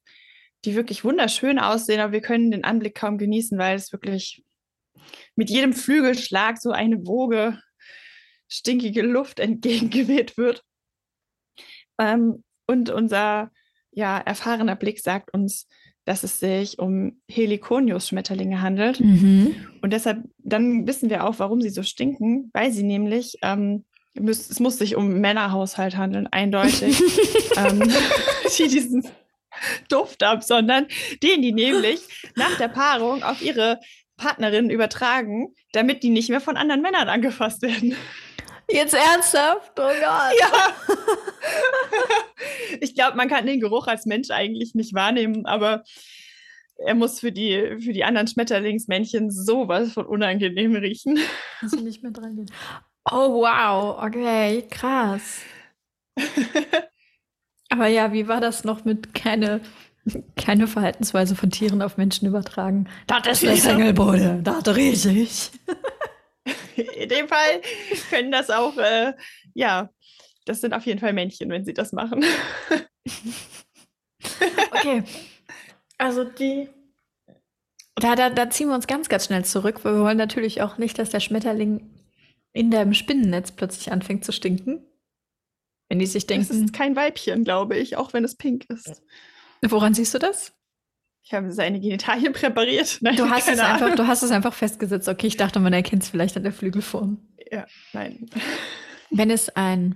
die 0.65 0.75
wirklich 0.75 1.05
wunderschön 1.05 1.59
aussehen, 1.59 2.01
aber 2.01 2.11
wir 2.11 2.21
können 2.21 2.51
den 2.51 2.65
Anblick 2.65 2.95
kaum 2.95 3.17
genießen, 3.17 3.57
weil 3.57 3.77
es 3.77 3.93
wirklich 3.93 4.43
mit 5.35 5.49
jedem 5.49 5.71
Flügelschlag 5.71 6.57
so 6.57 6.71
eine 6.71 7.07
Woge 7.07 7.61
stinkige 8.49 9.01
Luft 9.01 9.39
entgegengeweht 9.39 10.37
wird. 10.37 10.61
Ähm, 11.99 12.43
und 12.67 12.89
unser 12.89 13.49
ja, 13.91 14.17
erfahrener 14.17 14.75
Blick 14.75 14.99
sagt 14.99 15.33
uns, 15.33 15.69
dass 16.07 16.23
es 16.23 16.39
sich 16.39 16.79
um 16.79 17.19
Heliconius-Schmetterlinge 17.27 18.61
handelt. 18.61 19.01
Mhm. 19.01 19.55
Und 19.81 19.91
deshalb, 19.91 20.23
dann 20.37 20.87
wissen 20.87 21.09
wir 21.09 21.25
auch, 21.25 21.35
warum 21.39 21.61
sie 21.61 21.69
so 21.69 21.83
stinken, 21.83 22.49
weil 22.53 22.71
sie 22.71 22.83
nämlich, 22.83 23.37
ähm, 23.41 23.83
müß, 24.17 24.49
es 24.49 24.61
muss 24.61 24.77
sich 24.77 24.95
um 24.95 25.19
Männerhaushalt 25.19 25.97
handeln, 25.97 26.25
eindeutig, 26.27 26.97
ähm, 27.57 27.83
die 28.57 28.69
diesen 28.69 29.05
Duft 29.89 30.23
absondern, 30.23 30.87
den 31.21 31.41
die 31.41 31.51
nämlich 31.51 31.99
nach 32.37 32.57
der 32.57 32.69
Paarung 32.69 33.23
auf 33.23 33.41
ihre 33.41 33.81
Partnerin 34.15 34.69
übertragen, 34.69 35.53
damit 35.73 36.03
die 36.03 36.09
nicht 36.09 36.29
mehr 36.29 36.39
von 36.39 36.55
anderen 36.55 36.81
Männern 36.81 37.09
angefasst 37.09 37.63
werden. 37.63 37.97
Jetzt 38.69 38.93
ernsthaft? 38.93 39.71
Oh 39.79 39.87
Gott. 39.87 40.33
Ja. 40.39 40.73
ich 42.81 42.95
glaube, 42.95 43.15
man 43.15 43.29
kann 43.29 43.45
den 43.45 43.61
Geruch 43.61 43.87
als 43.87 44.05
Mensch 44.05 44.29
eigentlich 44.29 44.75
nicht 44.75 44.93
wahrnehmen, 44.93 45.45
aber 45.45 45.83
er 46.77 46.95
muss 46.95 47.19
für 47.19 47.31
die, 47.31 47.77
für 47.79 47.93
die 47.93 48.03
anderen 48.03 48.27
Schmetterlingsmännchen 48.27 49.31
sowas 49.31 49.93
von 49.93 50.05
unangenehm 50.05 50.75
riechen. 50.75 51.17
Dass 51.61 51.71
sie 51.71 51.81
nicht 51.81 52.03
mehr 52.03 52.11
dran 52.11 52.35
gehen. 52.35 52.51
Oh, 53.09 53.41
wow. 53.41 54.03
Okay, 54.03 54.63
krass. 54.69 55.39
aber 57.69 57.87
ja, 57.87 58.11
wie 58.11 58.27
war 58.27 58.41
das 58.41 58.65
noch 58.65 58.83
mit 58.83 59.13
keine, 59.13 59.61
keine 60.35 60.67
Verhaltensweise 60.67 61.37
von 61.37 61.49
Tieren 61.49 61.81
auf 61.81 61.95
Menschen 61.95 62.27
übertragen? 62.27 62.89
Das 63.07 63.25
ist 63.41 63.47
eine 63.47 63.55
Sengelbude, 63.55 64.41
das 64.43 64.75
rieche 64.75 65.11
ich. 65.11 65.51
In 66.75 67.09
dem 67.09 67.27
Fall 67.27 67.61
können 68.09 68.31
das 68.31 68.49
auch, 68.49 68.77
äh, 68.77 69.13
ja, 69.53 69.89
das 70.45 70.61
sind 70.61 70.73
auf 70.73 70.85
jeden 70.85 70.99
Fall 70.99 71.13
Männchen, 71.13 71.49
wenn 71.49 71.65
sie 71.65 71.73
das 71.73 71.91
machen. 71.91 72.23
okay. 74.71 75.03
Also 75.97 76.23
die. 76.23 76.69
Da, 77.95 78.15
da, 78.15 78.29
da 78.29 78.49
ziehen 78.49 78.69
wir 78.69 78.75
uns 78.75 78.87
ganz, 78.87 79.09
ganz 79.09 79.25
schnell 79.25 79.43
zurück, 79.43 79.83
weil 79.83 79.95
wir 79.95 80.03
wollen 80.03 80.17
natürlich 80.17 80.61
auch 80.61 80.77
nicht, 80.77 80.99
dass 80.99 81.09
der 81.09 81.19
Schmetterling 81.19 81.89
in 82.53 82.71
deinem 82.71 82.93
Spinnennetz 82.93 83.51
plötzlich 83.51 83.91
anfängt 83.91 84.23
zu 84.23 84.31
stinken. 84.31 84.85
Wenn 85.89 85.99
die 85.99 86.05
sich 86.05 86.27
denken. 86.27 86.47
Das 86.47 86.57
ist 86.57 86.73
kein 86.73 86.95
Weibchen, 86.95 87.43
glaube 87.43 87.77
ich, 87.77 87.95
auch 87.95 88.13
wenn 88.13 88.23
es 88.23 88.35
pink 88.35 88.65
ist. 88.69 89.01
Woran 89.61 89.93
siehst 89.93 90.13
du 90.13 90.19
das? 90.19 90.53
Ich 91.27 91.33
habe 91.33 91.51
seine 91.51 91.81
Genitalien 91.81 92.31
präpariert. 92.31 92.99
Nein, 93.01 93.17
du, 93.17 93.29
hast 93.29 93.49
es 93.49 93.59
einfach, 93.59 93.93
du 93.95 94.07
hast 94.07 94.23
es 94.23 94.31
einfach 94.31 94.53
festgesetzt. 94.53 95.09
Okay, 95.09 95.27
ich 95.27 95.35
dachte, 95.35 95.59
man 95.59 95.73
erkennt 95.73 96.03
es 96.03 96.09
vielleicht 96.09 96.37
an 96.37 96.43
der 96.43 96.53
Flügelform. 96.53 97.19
Ja, 97.51 97.65
nein. 97.91 98.29
Wenn 99.09 99.29
es 99.29 99.49
ein, 99.49 99.95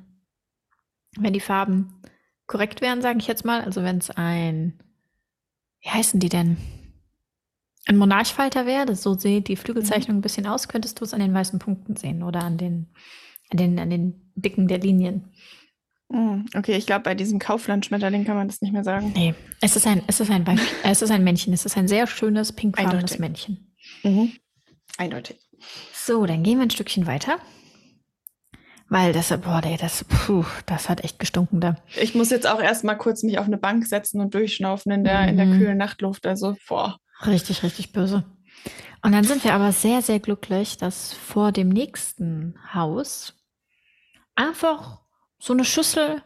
wenn 1.18 1.34
die 1.34 1.42
Farben 1.42 2.02
korrekt 2.48 2.82
wären, 2.82 3.02
sage 3.02 3.20
ich 3.20 3.28
jetzt 3.28 3.44
mal, 3.44 3.62
also 3.62 3.84
wenn 3.84 3.98
es 3.98 4.10
ein, 4.10 4.80
wie 5.82 5.90
heißen 5.90 6.22
die 6.22 6.30
denn? 6.30 6.56
Ein 7.88 7.98
Monarchfalter 7.98 8.66
wäre, 8.66 8.96
so 8.96 9.16
sieht 9.16 9.50
die 9.50 9.58
Flügelzeichnung 9.58 10.18
ein 10.18 10.22
bisschen 10.22 10.48
aus, 10.48 10.70
könntest 10.70 11.02
du 11.02 11.04
es 11.04 11.14
an 11.14 11.20
den 11.20 11.34
weißen 11.34 11.60
Punkten 11.60 11.98
sehen 11.98 12.24
oder 12.24 12.42
an 12.44 12.58
den, 12.58 12.88
an 13.50 13.58
den, 13.58 13.80
an 13.80 13.90
den 13.90 14.32
Dicken 14.36 14.70
der 14.70 14.80
Linien. 14.80 15.34
Hm, 16.12 16.46
okay, 16.56 16.76
ich 16.76 16.86
glaube, 16.86 17.04
bei 17.04 17.16
diesem 17.16 17.40
Kaufland-Schmetterling 17.40 18.26
kann 18.26 18.36
man 18.36 18.48
das 18.48 18.62
nicht 18.62 18.74
mehr 18.74 18.84
sagen. 18.84 19.14
Nee, 19.16 19.34
es 19.62 19.76
ist 19.76 19.88
ein, 19.88 20.04
es 20.08 20.20
ist 20.20 20.30
ein, 20.30 20.46
es 20.84 21.02
ist 21.02 21.10
ein 21.12 21.24
Männchen. 21.24 21.54
Es 21.54 21.66
ist 21.66 21.78
ein 21.78 21.88
sehr 21.88 22.06
schönes, 22.06 22.52
pinkfarbenes 22.52 23.18
Männchen. 23.18 23.74
Mhm. 24.04 24.34
Eindeutig. 24.98 25.38
So, 25.94 26.26
dann 26.26 26.44
gehen 26.44 26.58
wir 26.58 26.64
ein 26.64 26.70
Stückchen 26.70 27.08
weiter. 27.08 27.38
Weil 28.90 29.14
das, 29.14 29.30
boah, 29.40 29.62
ey, 29.64 29.78
das, 29.78 30.04
puh, 30.04 30.44
das 30.66 30.90
hat 30.90 31.02
echt 31.06 31.18
gestunken 31.18 31.62
da. 31.62 31.78
Ich 31.96 32.14
muss 32.14 32.30
jetzt 32.30 32.46
auch 32.46 32.62
erstmal 32.62 32.98
kurz 32.98 33.24
mich 33.24 33.40
auf 33.40 33.46
eine 33.46 33.58
Bank 33.58 33.86
setzen 33.88 34.20
und 34.20 34.34
durchschnaufen 34.34 34.92
in 34.92 35.06
der, 35.06 35.22
mhm. 35.22 35.30
in 35.30 35.38
der 35.38 35.46
mhm. 35.46 35.58
kühlen 35.58 35.78
Nachtluft. 35.78 36.28
Also, 36.28 36.58
boah. 36.68 36.98
Richtig, 37.26 37.64
richtig 37.64 37.94
böse. 37.94 38.26
Und 39.02 39.14
dann 39.14 39.24
sind 39.24 39.46
wir 39.46 39.54
aber 39.54 39.72
sehr, 39.72 40.02
sehr 40.02 40.20
glücklich, 40.20 40.76
dass 40.76 41.14
vor 41.14 41.54
dem 41.54 41.70
nächsten 41.70 42.56
Haus 42.74 43.34
einfach 44.36 45.01
so 45.42 45.54
eine 45.54 45.66
Schüssel 45.66 46.22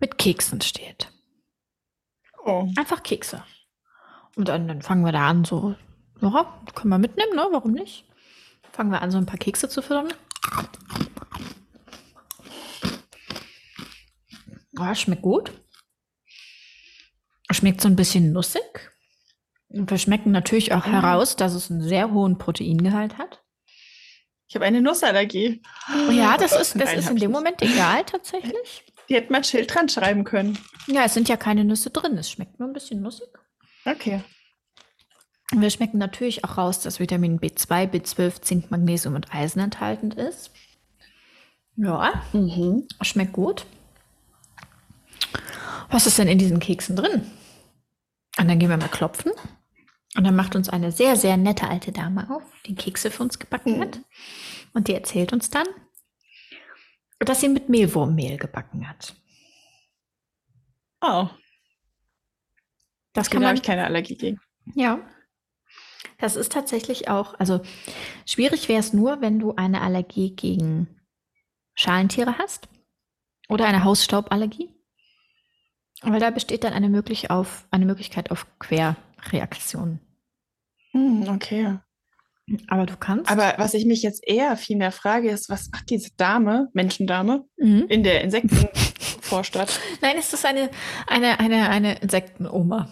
mit 0.00 0.18
Keksen 0.18 0.60
steht. 0.60 1.12
Oh. 2.44 2.68
Einfach 2.76 3.02
Kekse. 3.02 3.44
Und 4.34 4.48
dann, 4.48 4.68
dann 4.68 4.82
fangen 4.82 5.04
wir 5.04 5.12
da 5.12 5.28
an, 5.28 5.44
so, 5.44 5.76
ja, 6.20 6.60
können 6.74 6.90
wir 6.90 6.98
mitnehmen, 6.98 7.34
ne? 7.34 7.46
Warum 7.52 7.72
nicht? 7.72 8.04
Fangen 8.72 8.90
wir 8.90 9.00
an, 9.00 9.10
so 9.10 9.18
ein 9.18 9.26
paar 9.26 9.38
Kekse 9.38 9.68
zu 9.68 9.82
füttern. 9.82 10.12
Ja, 14.72 14.94
schmeckt 14.94 15.22
gut. 15.22 15.52
Schmeckt 17.50 17.80
so 17.80 17.88
ein 17.88 17.96
bisschen 17.96 18.32
nussig. 18.32 18.92
Und 19.68 19.90
wir 19.90 19.98
schmecken 19.98 20.32
natürlich 20.32 20.72
auch 20.72 20.86
mhm. 20.86 20.90
heraus, 20.90 21.36
dass 21.36 21.54
es 21.54 21.70
einen 21.70 21.82
sehr 21.82 22.10
hohen 22.10 22.36
Proteingehalt 22.36 23.16
hat. 23.16 23.44
Ich 24.48 24.54
habe 24.54 24.64
eine 24.64 24.80
Nussallergie. 24.80 25.62
Ja, 26.10 26.36
das 26.36 26.52
ist, 26.52 26.74
das 26.76 26.84
Nein, 26.84 26.98
ist 26.98 27.10
in 27.10 27.16
dem 27.16 27.32
Moment 27.32 27.60
egal 27.62 28.04
tatsächlich. 28.04 28.84
Die 29.08 29.14
hätte 29.14 29.32
man 29.32 29.44
Schild 29.44 29.74
dran 29.74 29.88
schreiben 29.88 30.24
können. 30.24 30.58
Ja, 30.86 31.04
es 31.04 31.14
sind 31.14 31.28
ja 31.28 31.36
keine 31.36 31.64
Nüsse 31.64 31.90
drin. 31.90 32.16
Es 32.18 32.30
schmeckt 32.30 32.58
nur 32.58 32.68
ein 32.68 32.72
bisschen 32.72 33.02
nussig. 33.02 33.28
Okay. 33.84 34.22
Wir 35.52 35.70
schmecken 35.70 35.98
natürlich 35.98 36.44
auch 36.44 36.58
raus, 36.58 36.80
dass 36.80 36.98
Vitamin 36.98 37.38
B2, 37.38 37.90
B12, 37.90 38.42
Zink, 38.42 38.70
Magnesium 38.70 39.14
und 39.14 39.32
Eisen 39.32 39.60
enthalten 39.60 40.10
ist. 40.10 40.50
Ja, 41.76 42.22
mhm. 42.32 42.86
schmeckt 43.02 43.32
gut. 43.32 43.64
Was 45.90 46.06
ist 46.06 46.18
denn 46.18 46.26
in 46.26 46.38
diesen 46.38 46.58
Keksen 46.58 46.96
drin? 46.96 47.30
Und 48.38 48.48
dann 48.48 48.58
gehen 48.58 48.70
wir 48.70 48.76
mal 48.76 48.88
klopfen. 48.88 49.32
Und 50.16 50.24
dann 50.24 50.34
macht 50.34 50.56
uns 50.56 50.68
eine 50.68 50.92
sehr, 50.92 51.16
sehr 51.16 51.36
nette 51.36 51.68
alte 51.68 51.92
Dame 51.92 52.30
auf, 52.30 52.42
die 52.66 52.74
Kekse 52.74 53.10
für 53.10 53.22
uns 53.22 53.38
gebacken 53.38 53.76
mhm. 53.76 53.82
hat. 53.82 54.00
Und 54.72 54.88
die 54.88 54.94
erzählt 54.94 55.32
uns 55.32 55.50
dann, 55.50 55.66
dass 57.18 57.40
sie 57.40 57.48
mit 57.48 57.68
Mehlwurmmehl 57.68 58.38
gebacken 58.38 58.88
hat. 58.88 59.14
Oh. 61.00 61.28
Das 63.12 63.30
kann. 63.30 63.42
Da 63.42 63.48
habe 63.48 63.58
ich 63.58 63.62
keine 63.62 63.84
Allergie 63.84 64.16
gegen. 64.16 64.40
Ja. 64.74 64.98
Das 66.18 66.36
ist 66.36 66.52
tatsächlich 66.52 67.08
auch, 67.08 67.38
also 67.38 67.60
schwierig 68.24 68.68
wäre 68.68 68.80
es 68.80 68.94
nur, 68.94 69.20
wenn 69.20 69.38
du 69.38 69.54
eine 69.54 69.82
Allergie 69.82 70.34
gegen 70.34 70.88
Schalentiere 71.74 72.38
hast 72.38 72.68
oder 73.48 73.66
eine 73.66 73.84
Hausstauballergie. 73.84 74.74
Weil 76.02 76.20
da 76.20 76.30
besteht 76.30 76.64
dann 76.64 76.72
eine, 76.72 76.88
möglich 76.88 77.30
auf, 77.30 77.66
eine 77.70 77.86
Möglichkeit 77.86 78.30
auf 78.30 78.46
Querreaktionen. 78.58 80.05
Hm, 80.96 81.28
okay. 81.28 81.78
Aber 82.68 82.86
du 82.86 82.96
kannst. 82.96 83.30
Aber 83.30 83.54
was 83.58 83.74
ich 83.74 83.84
mich 83.84 84.02
jetzt 84.02 84.26
eher 84.26 84.56
viel 84.56 84.76
mehr 84.76 84.92
frage, 84.92 85.30
ist, 85.30 85.50
was 85.50 85.68
macht 85.70 85.90
diese 85.90 86.10
Dame, 86.16 86.68
Menschendame, 86.72 87.44
mhm. 87.58 87.86
in 87.88 88.02
der 88.02 88.22
Insektenvorstadt? 88.22 89.80
Nein, 90.00 90.16
es 90.18 90.32
ist 90.32 90.46
eine, 90.46 90.70
eine, 91.06 91.38
eine, 91.40 91.68
eine 91.68 91.98
Insektenoma. 92.00 92.88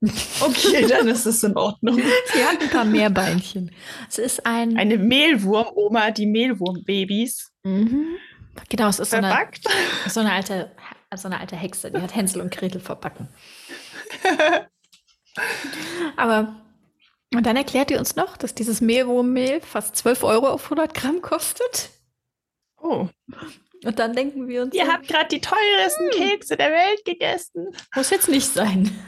Okay, 0.40 0.86
dann 0.86 1.08
ist 1.08 1.24
es 1.24 1.42
in 1.44 1.56
Ordnung. 1.56 1.96
Sie 1.96 2.44
hat 2.44 2.60
ein 2.60 2.68
paar 2.68 2.84
Meerbeinchen. 2.84 3.70
Es 4.06 4.18
ist 4.18 4.44
ein. 4.44 4.76
Eine 4.76 4.98
Mehlwurmoma, 4.98 6.10
die 6.10 6.26
Mehlwurmbabys. 6.26 7.52
Mhm. 7.62 8.16
Genau, 8.68 8.88
es 8.88 8.98
ist 8.98 9.12
so 9.12 9.16
eine, 9.16 9.48
so 10.08 10.20
eine, 10.20 10.32
alte, 10.32 10.72
so 11.14 11.28
eine 11.28 11.40
alte 11.40 11.56
Hexe, 11.56 11.90
die 11.90 12.02
hat 12.02 12.14
Hänsel 12.14 12.42
und 12.42 12.50
Gretel 12.50 12.82
verbacken. 12.82 13.28
Aber 16.18 16.63
und 17.36 17.44
dann 17.44 17.56
erklärt 17.56 17.90
ihr 17.90 17.98
uns 17.98 18.16
noch, 18.16 18.36
dass 18.36 18.54
dieses 18.54 18.80
Mehlwurmmehl 18.80 19.60
fast 19.60 19.96
12 19.96 20.22
Euro 20.24 20.48
auf 20.48 20.64
100 20.64 20.94
Gramm 20.94 21.22
kostet. 21.22 21.90
Oh. 22.80 23.08
Und 23.84 23.98
dann 23.98 24.14
denken 24.14 24.48
wir 24.48 24.62
uns. 24.62 24.74
Ihr 24.74 24.86
so, 24.86 24.92
habt 24.92 25.08
gerade 25.08 25.28
die 25.28 25.40
teuersten 25.40 26.10
hm. 26.10 26.12
Kekse 26.12 26.56
der 26.56 26.70
Welt 26.70 27.04
gegessen. 27.04 27.68
Muss 27.94 28.10
jetzt 28.10 28.28
nicht 28.28 28.46
sein. 28.46 28.90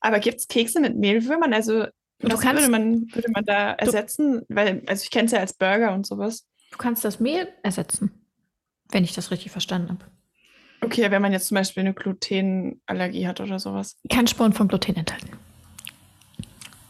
Aber 0.00 0.20
gibt 0.20 0.38
es 0.38 0.46
Kekse 0.46 0.80
mit 0.80 0.96
Mehlwürmern? 0.96 1.52
Also, 1.52 1.86
was 2.20 2.40
kannst, 2.40 2.62
würde, 2.62 2.70
man, 2.70 3.12
würde 3.12 3.30
man 3.32 3.44
da 3.44 3.72
ersetzen? 3.72 4.40
Du, 4.40 4.54
Weil, 4.54 4.82
also 4.86 5.02
ich 5.02 5.10
kenne 5.10 5.26
es 5.26 5.32
ja 5.32 5.40
als 5.40 5.54
Burger 5.54 5.92
und 5.94 6.06
sowas. 6.06 6.46
Du 6.70 6.78
kannst 6.78 7.04
das 7.04 7.18
Mehl 7.18 7.52
ersetzen, 7.62 8.12
wenn 8.90 9.02
ich 9.04 9.14
das 9.14 9.30
richtig 9.32 9.50
verstanden 9.50 9.90
habe. 9.90 10.04
Okay, 10.86 11.10
wenn 11.10 11.20
man 11.20 11.32
jetzt 11.32 11.48
zum 11.48 11.56
Beispiel 11.56 11.80
eine 11.82 11.94
Glutenallergie 11.94 13.26
hat 13.26 13.40
oder 13.40 13.58
sowas. 13.58 13.96
Kein 14.08 14.26
Spuren 14.28 14.52
von 14.52 14.68
Gluten 14.68 14.96
enthalten. 14.96 15.30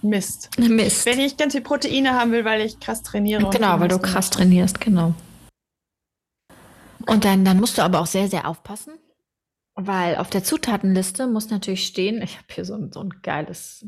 Mist. 0.02 0.50
Mist. 0.58 1.06
Wenn 1.06 1.18
ich 1.18 1.36
ganz 1.36 1.54
viel 1.54 1.62
Proteine 1.62 2.12
haben 2.12 2.30
will, 2.30 2.44
weil 2.44 2.60
ich 2.60 2.78
krass 2.78 3.02
trainiere. 3.02 3.48
Genau, 3.50 3.80
weil 3.80 3.88
du 3.88 3.98
krass 3.98 4.28
trainierst, 4.28 4.80
genau. 4.80 5.14
Und 7.06 7.24
dann, 7.24 7.44
dann 7.44 7.58
musst 7.58 7.78
du 7.78 7.82
aber 7.82 8.00
auch 8.00 8.06
sehr, 8.06 8.28
sehr 8.28 8.46
aufpassen, 8.46 8.98
weil 9.74 10.16
auf 10.16 10.28
der 10.28 10.44
Zutatenliste 10.44 11.26
muss 11.26 11.48
natürlich 11.48 11.86
stehen, 11.86 12.20
ich 12.20 12.36
habe 12.36 12.46
hier 12.50 12.64
so 12.64 12.74
ein, 12.74 12.92
so 12.92 13.00
ein 13.00 13.10
geiles 13.22 13.86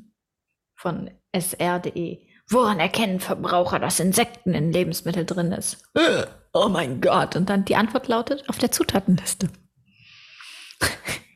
von 0.75 1.11
sr.de. 1.37 2.21
Woran 2.49 2.81
erkennen 2.81 3.21
Verbraucher, 3.21 3.79
dass 3.79 4.01
Insekten 4.01 4.55
in 4.55 4.73
Lebensmitteln 4.73 5.27
drin 5.27 5.53
ist? 5.53 5.83
Äh, 5.95 6.25
Oh 6.53 6.69
mein 6.69 7.01
Gott. 7.01 7.37
Und 7.37 7.51
dann 7.51 7.65
die 7.65 7.77
Antwort 7.77 8.09
lautet 8.09 8.49
auf 8.49 8.59
der 8.59 8.71
Zutatenliste. 8.71 9.49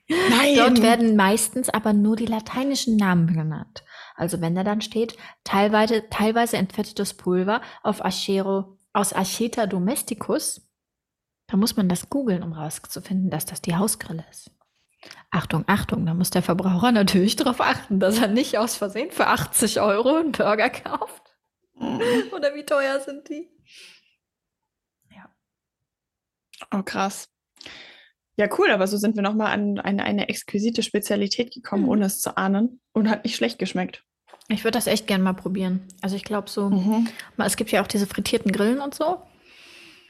Nein. 0.09 0.57
Dort 0.57 0.83
werden 0.83 1.17
meistens 1.17 1.69
aber 1.69 1.93
nur 1.93 2.17
die 2.17 2.27
lateinischen 2.27 2.97
Namen 2.97 3.35
genannt. 3.35 3.85
Also 4.15 4.41
wenn 4.41 4.55
da 4.55 4.63
dann 4.63 4.81
steht, 4.81 5.17
teilweise, 5.45 6.09
teilweise 6.11 6.59
entfettetes 6.59 7.15
Pulver 7.15 7.63
auf 7.83 8.05
Achero, 8.05 8.79
aus 8.93 9.15
Acheta 9.15 9.67
domesticus, 9.67 10.69
dann 11.47 11.61
muss 11.61 11.77
man 11.77 11.89
das 11.89 12.11
googeln, 12.11 12.43
um 12.43 12.53
rauszufinden, 12.53 13.31
dass 13.31 13.47
das 13.47 13.63
die 13.63 13.75
Hausgrille 13.77 14.25
ist. 14.31 14.51
Achtung, 15.31 15.65
Achtung, 15.67 16.07
da 16.07 16.15
muss 16.15 16.31
der 16.31 16.43
Verbraucher 16.43 16.93
natürlich 16.93 17.37
darauf 17.37 17.61
achten, 17.61 17.99
dass 17.99 18.19
er 18.19 18.29
nicht 18.29 18.59
aus 18.59 18.77
Versehen 18.77 19.11
für 19.11 19.27
80 19.27 19.81
Euro 19.81 20.17
einen 20.17 20.33
Burger 20.33 20.71
kauft. 20.71 21.35
Oder 21.75 22.55
wie 22.55 22.65
teuer 22.65 23.01
sind 23.01 23.29
die? 23.29 23.51
Oh, 26.71 26.83
krass. 26.83 27.29
Ja, 28.37 28.49
cool, 28.59 28.71
aber 28.71 28.87
so 28.87 28.97
sind 28.97 29.15
wir 29.17 29.23
nochmal 29.23 29.53
an 29.53 29.79
eine, 29.79 30.05
eine 30.05 30.29
exquisite 30.29 30.83
Spezialität 30.83 31.53
gekommen, 31.53 31.83
Mhm. 31.85 31.89
ohne 31.89 32.05
es 32.07 32.21
zu 32.21 32.37
ahnen. 32.37 32.81
Und 32.93 33.09
hat 33.11 33.25
nicht 33.25 33.37
schlecht 33.37 33.59
geschmeckt. 33.59 34.05
Ich 34.49 34.65
würde 34.65 34.77
das 34.79 34.87
echt 34.87 35.07
gern 35.07 35.23
mal 35.23 35.35
probieren. 35.35 35.87
Also 36.01 36.17
ich 36.17 36.25
glaube 36.25 36.49
so, 36.51 36.71
Mhm. 36.71 37.09
mal, 37.37 37.47
es 37.47 37.57
gibt 37.57 37.71
ja 37.71 37.83
auch 37.83 37.87
diese 37.87 38.07
frittierten 38.07 38.53
Grillen 38.53 38.81
und 38.81 38.95
so. 38.95 39.23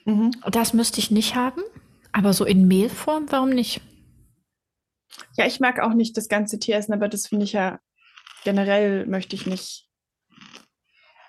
Mhm. 0.05 0.31
Das 0.51 0.73
müsste 0.73 1.01
ich 1.01 1.11
nicht 1.11 1.35
haben. 1.35 1.63
Aber 2.13 2.33
so 2.33 2.45
in 2.45 2.69
Mehlform, 2.69 3.27
warum 3.31 3.51
nicht? 3.51 3.81
Ja, 5.37 5.47
ich 5.47 5.61
mag 5.61 5.81
auch 5.81 5.95
nicht 5.95 6.17
das 6.17 6.29
ganze 6.29 6.59
Tier 6.59 6.77
essen, 6.77 6.93
aber 6.93 7.09
das 7.09 7.27
finde 7.27 7.45
ich 7.45 7.53
ja 7.53 7.81
generell 8.45 9.07
möchte 9.07 9.35
ich 9.37 9.47
nicht. 9.47 9.89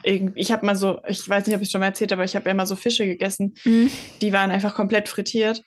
Irgendwie, 0.04 0.40
ich 0.40 0.52
habe 0.52 0.66
mal 0.66 0.76
so, 0.76 1.00
ich 1.08 1.28
weiß 1.28 1.48
nicht, 1.48 1.56
ob 1.56 1.62
ich 1.62 1.68
es 1.68 1.72
schon 1.72 1.80
mal 1.80 1.88
erzählt 1.88 2.12
habe, 2.12 2.20
aber 2.22 2.26
ich 2.26 2.36
habe 2.36 2.50
ja 2.50 2.54
mal 2.54 2.66
so 2.68 2.76
Fische 2.76 3.06
gegessen, 3.06 3.56
die 3.66 4.34
waren 4.34 4.52
einfach 4.52 4.76
komplett 4.76 5.08
frittiert 5.08 5.62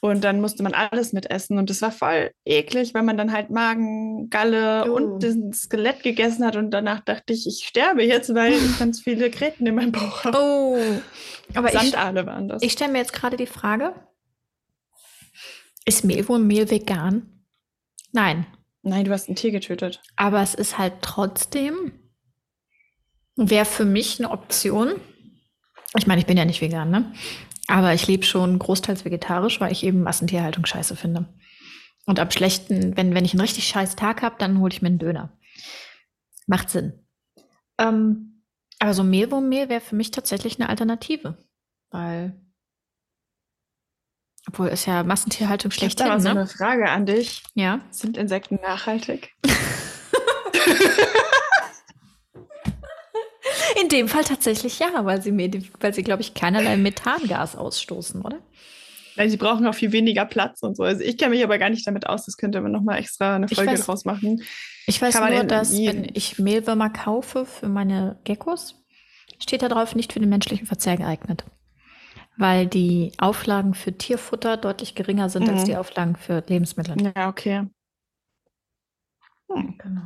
und 0.00 0.22
dann 0.22 0.40
musste 0.40 0.62
man 0.62 0.74
alles 0.74 1.12
mitessen 1.12 1.58
und 1.58 1.70
das 1.70 1.82
war 1.82 1.90
voll 1.90 2.30
eklig, 2.44 2.94
weil 2.94 3.02
man 3.02 3.16
dann 3.16 3.32
halt 3.32 3.50
Magen, 3.50 4.30
Galle 4.30 4.84
Oh. 4.90 4.94
und 4.94 5.22
das 5.22 5.34
Skelett 5.62 6.02
gegessen 6.02 6.44
hat 6.44 6.56
und 6.56 6.70
danach 6.70 7.00
dachte 7.00 7.32
ich, 7.32 7.46
ich 7.46 7.64
sterbe 7.66 8.02
jetzt, 8.04 8.34
weil 8.34 8.52
ich 8.52 8.60
ganz 8.78 9.00
viele 9.00 9.30
Gräten 9.30 9.66
in 9.66 9.74
meinem 9.74 9.92
Bauch 9.92 10.24
habe. 10.24 10.38
Oh. 10.38 10.78
Aber 11.54 11.68
ich, 11.72 11.78
Sandaale 11.80 12.26
waren 12.26 12.48
das. 12.48 12.62
ich 12.62 12.72
stelle 12.72 12.92
mir 12.92 12.98
jetzt 12.98 13.12
gerade 13.12 13.36
die 13.36 13.46
Frage, 13.46 13.94
ist 15.84 16.04
Mehl 16.04 16.28
wohl 16.28 16.38
Mehl 16.38 16.70
vegan? 16.70 17.44
Nein. 18.12 18.46
Nein, 18.82 19.04
du 19.04 19.10
hast 19.12 19.28
ein 19.28 19.36
Tier 19.36 19.50
getötet. 19.50 20.00
Aber 20.16 20.40
es 20.42 20.54
ist 20.54 20.78
halt 20.78 20.94
trotzdem, 21.02 21.92
wäre 23.36 23.64
für 23.64 23.84
mich 23.84 24.18
eine 24.20 24.30
Option. 24.30 24.92
Ich 25.96 26.06
meine, 26.06 26.20
ich 26.20 26.26
bin 26.26 26.36
ja 26.36 26.44
nicht 26.44 26.60
vegan, 26.60 26.90
ne? 26.90 27.12
Aber 27.68 27.92
ich 27.92 28.06
lebe 28.06 28.24
schon 28.24 28.58
großteils 28.58 29.04
vegetarisch, 29.04 29.60
weil 29.60 29.70
ich 29.70 29.84
eben 29.84 30.02
Massentierhaltung 30.02 30.64
scheiße 30.64 30.96
finde. 30.96 31.26
Und 32.06 32.18
am 32.18 32.30
schlechten, 32.30 32.96
wenn, 32.96 33.14
wenn 33.14 33.26
ich 33.26 33.34
einen 33.34 33.42
richtig 33.42 33.68
scheiß 33.68 33.94
Tag 33.94 34.22
habe, 34.22 34.36
dann 34.38 34.58
hole 34.58 34.72
ich 34.72 34.80
mir 34.80 34.88
einen 34.88 34.98
Döner. 34.98 35.38
Macht 36.46 36.70
Sinn. 36.70 37.06
Ähm, 37.78 38.42
aber 38.78 38.94
so 38.94 39.04
Mehlwurmmehl 39.04 39.68
wäre 39.68 39.82
für 39.82 39.96
mich 39.96 40.10
tatsächlich 40.10 40.58
eine 40.58 40.70
Alternative. 40.70 41.36
Weil, 41.90 42.40
obwohl 44.46 44.68
ist 44.68 44.86
ja 44.86 45.02
Massentierhaltung 45.02 45.70
Ich 45.70 45.82
habe 45.82 46.20
so 46.20 46.28
ne? 46.28 46.30
eine 46.30 46.46
Frage 46.46 46.88
an 46.88 47.04
dich. 47.04 47.42
Ja. 47.52 47.80
Sind 47.90 48.16
Insekten 48.16 48.56
nachhaltig? 48.62 49.34
In 53.80 53.88
dem 53.88 54.08
Fall 54.08 54.24
tatsächlich 54.24 54.78
ja, 54.78 55.04
weil 55.04 55.22
sie, 55.22 55.32
weil 55.80 55.94
sie 55.94 56.02
glaube 56.02 56.22
ich, 56.22 56.34
keinerlei 56.34 56.76
Methangas 56.76 57.54
ausstoßen, 57.56 58.22
oder? 58.22 58.38
Weil 59.16 59.30
sie 59.30 59.36
brauchen 59.36 59.66
auch 59.66 59.74
viel 59.74 59.92
weniger 59.92 60.24
Platz 60.24 60.62
und 60.62 60.76
so. 60.76 60.84
Also 60.84 61.02
ich 61.02 61.18
kenne 61.18 61.34
mich 61.34 61.44
aber 61.44 61.58
gar 61.58 61.70
nicht 61.70 61.86
damit 61.86 62.06
aus. 62.06 62.24
Das 62.26 62.36
könnte 62.36 62.60
man 62.60 62.70
nochmal 62.72 62.98
extra 62.98 63.34
eine 63.36 63.48
Folge 63.48 63.72
weiß- 63.72 63.84
draus 63.84 64.04
machen. 64.04 64.42
Ich 64.86 65.02
weiß 65.02 65.14
nur, 65.20 65.44
dass 65.44 65.72
wenn 65.72 66.08
ich 66.14 66.38
Mehlwürmer 66.38 66.88
kaufe 66.90 67.44
für 67.44 67.68
meine 67.68 68.18
Geckos, 68.24 68.76
steht 69.40 69.62
da 69.62 69.68
drauf, 69.68 69.94
nicht 69.94 70.12
für 70.12 70.20
den 70.20 70.28
menschlichen 70.28 70.66
Verzehr 70.66 70.96
geeignet. 70.96 71.44
Weil 72.36 72.66
die 72.68 73.12
Auflagen 73.18 73.74
für 73.74 73.92
Tierfutter 73.98 74.56
deutlich 74.56 74.94
geringer 74.94 75.28
sind 75.28 75.48
als 75.48 75.62
Mhm. 75.62 75.66
die 75.66 75.76
Auflagen 75.76 76.16
für 76.16 76.42
Lebensmittel. 76.46 76.96
Ja, 77.16 77.28
okay. 77.28 77.64
Hm. 79.50 79.76
Genau. 79.78 80.02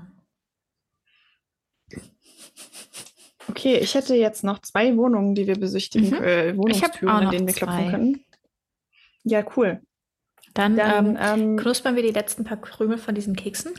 Okay, 3.49 3.77
ich 3.79 3.95
hätte 3.95 4.15
jetzt 4.15 4.45
noch 4.45 4.61
zwei 4.61 4.97
Wohnungen, 4.97 5.35
die 5.35 5.47
wir 5.47 5.59
besichtigen, 5.59 6.11
Mhm. 6.11 6.25
äh, 6.25 6.57
Wohnungstüren, 6.57 7.25
noch 7.25 7.31
denen 7.31 7.47
wir 7.47 7.55
klopfen 7.55 7.79
zwei. 7.85 7.91
können. 7.91 8.25
Ja, 9.25 9.45
cool. 9.57 9.81
Dann, 10.55 10.77
Dann, 10.77 11.17
ähm, 11.17 11.19
ähm, 11.21 11.57
knuspern 11.57 11.97
wir 11.97 12.03
die 12.03 12.11
letzten 12.13 12.45
paar 12.45 12.59
Krümel 12.59 12.99
von 12.99 13.15
diesen 13.15 13.37
Keksen. 13.37 13.73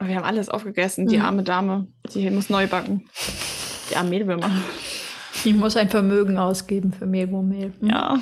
wir 0.00 0.16
haben 0.16 0.24
alles 0.24 0.48
aufgegessen. 0.48 1.06
Die 1.06 1.18
Mhm. 1.18 1.24
arme 1.24 1.42
Dame, 1.44 1.86
die 2.12 2.28
muss 2.30 2.50
neu 2.50 2.66
backen. 2.66 3.08
Die 3.90 3.96
arme 3.96 4.10
Mehlwürmer. 4.10 4.50
Ich 5.44 5.54
muss 5.54 5.76
ein 5.76 5.88
Vermögen 5.90 6.38
ausgeben 6.38 6.92
für 6.92 7.06
Mehlwurmmehl. 7.06 7.72
Mhm. 7.80 7.88
Ja. 7.88 8.18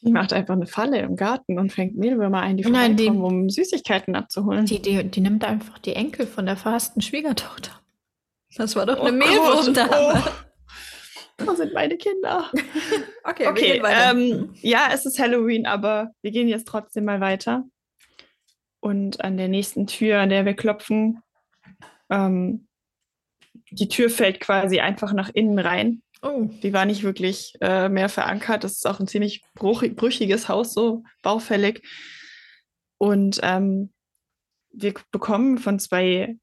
Die 0.00 0.10
macht 0.10 0.32
einfach 0.32 0.54
eine 0.54 0.66
Falle 0.66 0.98
im 1.00 1.14
Garten 1.16 1.58
und 1.58 1.72
fängt 1.72 1.96
Mehlwürmer 1.96 2.40
ein, 2.40 2.56
die 2.56 2.64
Nein, 2.64 2.96
die- 2.96 3.04
vorbeikommen, 3.04 3.42
um 3.44 3.50
Süßigkeiten 3.50 4.16
abzuholen. 4.16 4.64
Die, 4.66 4.80
die, 4.82 5.04
die 5.04 5.20
nimmt 5.20 5.44
einfach 5.44 5.78
die 5.78 5.94
Enkel 5.94 6.26
von 6.26 6.46
der 6.46 6.56
verhassten 6.56 7.02
Schwiegertochter. 7.02 7.72
Das 8.56 8.76
war 8.76 8.86
doch 8.86 8.98
Oh 8.98 9.04
eine 9.04 9.18
Gott, 9.18 9.28
Mehlwurmdame. 9.28 10.22
Oh, 11.38 11.46
wo 11.46 11.54
sind 11.54 11.72
meine 11.72 11.96
Kinder? 11.96 12.50
Okay, 13.24 13.46
Okay, 13.46 13.80
ähm, 13.86 14.52
ja, 14.62 14.88
es 14.92 15.06
ist 15.06 15.20
Halloween, 15.20 15.64
aber 15.64 16.10
wir 16.22 16.32
gehen 16.32 16.48
jetzt 16.48 16.66
trotzdem 16.66 17.04
mal 17.04 17.20
weiter. 17.20 17.62
Und 18.80 19.22
an 19.24 19.36
der 19.36 19.46
nächsten 19.46 19.86
Tür, 19.86 20.18
an 20.18 20.28
der 20.28 20.44
wir 20.44 20.54
klopfen, 20.54 21.22
ähm, 22.10 22.66
die 23.70 23.86
Tür 23.86 24.10
fällt 24.10 24.40
quasi 24.40 24.80
einfach 24.80 25.12
nach 25.12 25.30
innen 25.32 25.60
rein. 25.60 26.02
oh, 26.22 26.48
Die 26.64 26.72
war 26.72 26.84
nicht 26.84 27.04
wirklich 27.04 27.54
äh, 27.60 27.88
mehr 27.88 28.08
verankert. 28.08 28.64
Das 28.64 28.72
ist 28.72 28.86
auch 28.88 28.98
ein 28.98 29.06
ziemlich 29.06 29.44
brüchiges 29.54 30.48
Haus, 30.48 30.74
so 30.74 31.04
baufällig. 31.22 31.86
Und 32.98 33.38
ähm, 33.44 33.92
wir 34.72 34.94
bekommen 35.12 35.58
von 35.58 35.78
zwei 35.78 36.36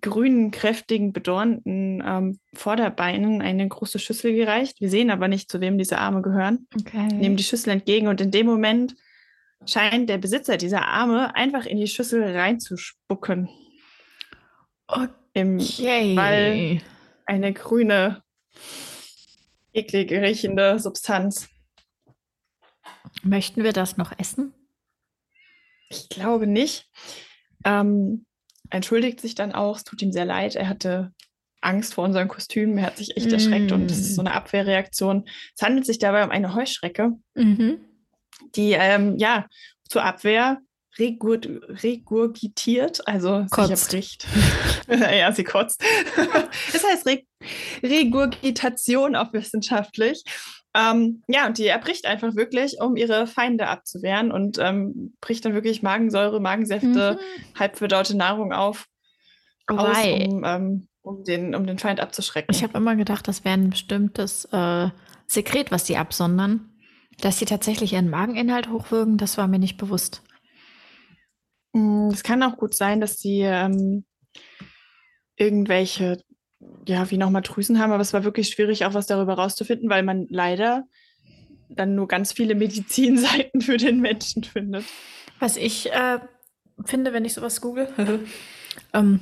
grünen, 0.00 0.50
kräftigen, 0.50 1.12
bedornten 1.12 2.02
ähm, 2.04 2.38
Vorderbeinen 2.54 3.40
eine 3.42 3.66
große 3.68 3.98
Schüssel 3.98 4.34
gereicht. 4.34 4.80
Wir 4.80 4.90
sehen 4.90 5.10
aber 5.10 5.28
nicht, 5.28 5.50
zu 5.50 5.60
wem 5.60 5.78
diese 5.78 5.98
Arme 5.98 6.22
gehören. 6.22 6.66
okay. 6.74 7.06
Nehmen 7.06 7.36
die 7.36 7.44
Schüssel 7.44 7.70
entgegen 7.70 8.08
und 8.08 8.20
in 8.20 8.30
dem 8.30 8.46
Moment 8.46 8.94
scheint 9.66 10.10
der 10.10 10.18
Besitzer 10.18 10.56
dieser 10.56 10.86
Arme 10.86 11.34
einfach 11.34 11.64
in 11.66 11.78
die 11.78 11.86
Schüssel 11.86 12.22
reinzuspucken. 12.36 13.48
Im, 15.32 15.58
okay. 15.58 16.16
weil- 16.16 16.80
eine 17.26 17.52
grüne, 17.52 18.22
eklig 19.72 20.12
riechende 20.12 20.78
Substanz. 20.78 21.48
Möchten 23.22 23.64
wir 23.64 23.72
das 23.72 23.96
noch 23.96 24.12
essen? 24.18 24.52
Ich 25.88 26.08
glaube 26.08 26.46
nicht. 26.46 26.90
Ähm, 27.64 28.26
entschuldigt 28.74 29.20
sich 29.20 29.34
dann 29.34 29.52
auch, 29.52 29.76
es 29.76 29.84
tut 29.84 30.02
ihm 30.02 30.12
sehr 30.12 30.24
leid. 30.24 30.56
Er 30.56 30.68
hatte 30.68 31.12
Angst 31.60 31.94
vor 31.94 32.04
unseren 32.04 32.28
Kostümen, 32.28 32.76
er 32.78 32.86
hat 32.86 32.98
sich 32.98 33.16
echt 33.16 33.32
erschreckt 33.32 33.72
und 33.72 33.90
das 33.90 33.98
ist 33.98 34.14
so 34.16 34.20
eine 34.20 34.32
Abwehrreaktion. 34.34 35.24
Es 35.56 35.62
handelt 35.62 35.86
sich 35.86 35.98
dabei 35.98 36.24
um 36.24 36.30
eine 36.30 36.54
Heuschrecke, 36.54 37.12
Mhm. 37.34 37.78
die 38.54 38.72
ähm, 38.72 39.16
ja 39.18 39.46
zur 39.88 40.04
Abwehr 40.04 40.58
regur 40.98 41.40
regurgitiert, 41.42 43.06
also 43.08 43.46
Kotzt. 43.50 43.90
sich 43.90 44.18
erbricht. 44.26 44.26
ja, 45.18 45.32
sie 45.32 45.44
kotzt. 45.44 45.82
das 46.72 46.84
heißt 46.84 47.06
Re 47.06 47.22
Regurgitation 47.82 49.16
auch 49.16 49.32
wissenschaftlich. 49.32 50.22
Ähm, 50.76 51.22
ja, 51.28 51.46
und 51.46 51.58
die 51.58 51.66
erbricht 51.68 52.04
einfach 52.06 52.34
wirklich, 52.34 52.80
um 52.80 52.96
ihre 52.96 53.26
Feinde 53.26 53.68
abzuwehren 53.68 54.32
und 54.32 54.58
ähm, 54.58 55.14
bricht 55.20 55.44
dann 55.44 55.54
wirklich 55.54 55.82
Magensäure, 55.82 56.40
Magensäfte, 56.40 57.18
Mhm. 57.20 57.58
halb 57.58 57.76
verdaute 57.76 58.16
Nahrung 58.16 58.52
auf, 58.52 58.86
aus, 59.68 59.78
Wobei, 59.78 60.26
um, 60.26 60.44
ähm, 60.44 60.88
um, 61.02 61.22
den, 61.24 61.54
um 61.54 61.66
den 61.66 61.78
Feind 61.78 62.00
abzuschrecken. 62.00 62.54
ich 62.54 62.62
habe 62.64 62.76
immer 62.76 62.96
gedacht, 62.96 63.28
das 63.28 63.44
wäre 63.44 63.54
ein 63.54 63.70
bestimmtes 63.70 64.46
äh, 64.46 64.88
Sekret, 65.26 65.70
was 65.70 65.84
die 65.84 65.96
absondern. 65.96 66.70
Dass 67.20 67.38
sie 67.38 67.44
tatsächlich 67.44 67.92
ihren 67.92 68.10
Mageninhalt 68.10 68.68
hochwirken, 68.68 69.16
das 69.16 69.38
war 69.38 69.46
mir 69.46 69.60
nicht 69.60 69.76
bewusst. 69.76 70.24
Mm, 71.72 72.08
Es 72.12 72.24
kann 72.24 72.42
auch 72.42 72.56
gut 72.56 72.74
sein, 72.74 73.00
dass 73.00 73.16
die 73.18 73.42
ähm, 73.42 74.04
irgendwelche, 75.36 76.20
ja, 76.86 77.10
wie 77.10 77.18
nochmal 77.18 77.42
Drüsen 77.42 77.78
haben, 77.78 77.92
aber 77.92 78.02
es 78.02 78.12
war 78.12 78.24
wirklich 78.24 78.48
schwierig, 78.48 78.84
auch 78.84 78.94
was 78.94 79.06
darüber 79.06 79.34
rauszufinden, 79.34 79.88
weil 79.88 80.02
man 80.02 80.26
leider 80.28 80.84
dann 81.68 81.94
nur 81.94 82.08
ganz 82.08 82.32
viele 82.32 82.54
Medizinseiten 82.54 83.60
für 83.60 83.76
den 83.76 84.00
Menschen 84.00 84.44
findet. 84.44 84.84
Was 85.38 85.56
ich 85.56 85.92
äh, 85.92 86.18
finde, 86.84 87.12
wenn 87.12 87.24
ich 87.24 87.34
sowas 87.34 87.60
google, 87.60 87.88
ähm, 88.92 89.20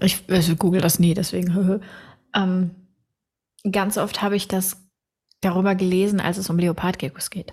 ich 0.00 0.22
also 0.28 0.56
google 0.56 0.80
das 0.80 0.98
nie, 0.98 1.14
deswegen, 1.14 1.80
ähm, 2.34 2.70
ganz 3.70 3.98
oft 3.98 4.22
habe 4.22 4.36
ich 4.36 4.48
das 4.48 4.76
darüber 5.40 5.74
gelesen, 5.74 6.20
als 6.20 6.38
es 6.38 6.48
um 6.48 6.58
Leopardgeckos 6.58 7.30
geht 7.30 7.52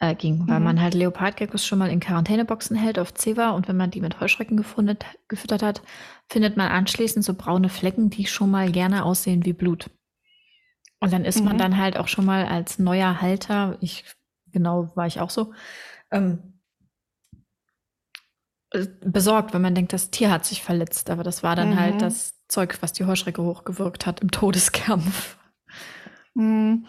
äh, 0.00 0.14
ging, 0.14 0.48
weil 0.48 0.58
mhm. 0.58 0.64
man 0.64 0.80
halt 0.80 0.94
Leopardgeckos 0.94 1.64
schon 1.64 1.78
mal 1.78 1.90
in 1.90 2.00
Quarantäneboxen 2.00 2.76
hält 2.76 2.98
auf 2.98 3.14
Zewa 3.14 3.50
und 3.50 3.68
wenn 3.68 3.76
man 3.76 3.90
die 3.90 4.00
mit 4.00 4.20
Heuschrecken 4.20 4.56
gefundet, 4.56 5.04
gefüttert 5.28 5.62
hat, 5.62 5.82
findet 6.28 6.56
man 6.56 6.70
anschließend 6.70 7.24
so 7.24 7.34
braune 7.34 7.68
Flecken, 7.68 8.10
die 8.10 8.26
schon 8.26 8.50
mal 8.50 8.72
gerne 8.72 9.04
aussehen 9.04 9.44
wie 9.44 9.52
Blut. 9.52 9.90
Und 11.00 11.12
dann 11.12 11.24
ist 11.24 11.40
mhm. 11.40 11.46
man 11.46 11.58
dann 11.58 11.76
halt 11.76 11.96
auch 11.96 12.08
schon 12.08 12.24
mal 12.24 12.46
als 12.46 12.78
neuer 12.78 13.20
Halter, 13.20 13.76
ich 13.80 14.04
genau 14.52 14.90
war 14.96 15.06
ich 15.06 15.20
auch 15.20 15.30
so, 15.30 15.52
ähm, 16.10 16.60
äh, 18.70 18.86
besorgt, 19.04 19.52
wenn 19.52 19.62
man 19.62 19.74
denkt, 19.74 19.92
das 19.92 20.10
Tier 20.10 20.30
hat 20.30 20.44
sich 20.44 20.62
verletzt. 20.62 21.10
Aber 21.10 21.22
das 21.22 21.42
war 21.42 21.56
dann 21.56 21.78
halt 21.78 21.96
mhm. 21.96 22.00
halt 22.00 22.02
das 22.02 22.46
Zeug, 22.48 22.78
was 22.80 22.92
die 22.92 23.04
Heuschrecke 23.04 23.42
hochgewirkt 23.42 24.06
hat 24.06 24.20
im 24.20 24.30
Todeskampf. 24.30 25.38
Mhm. 26.34 26.86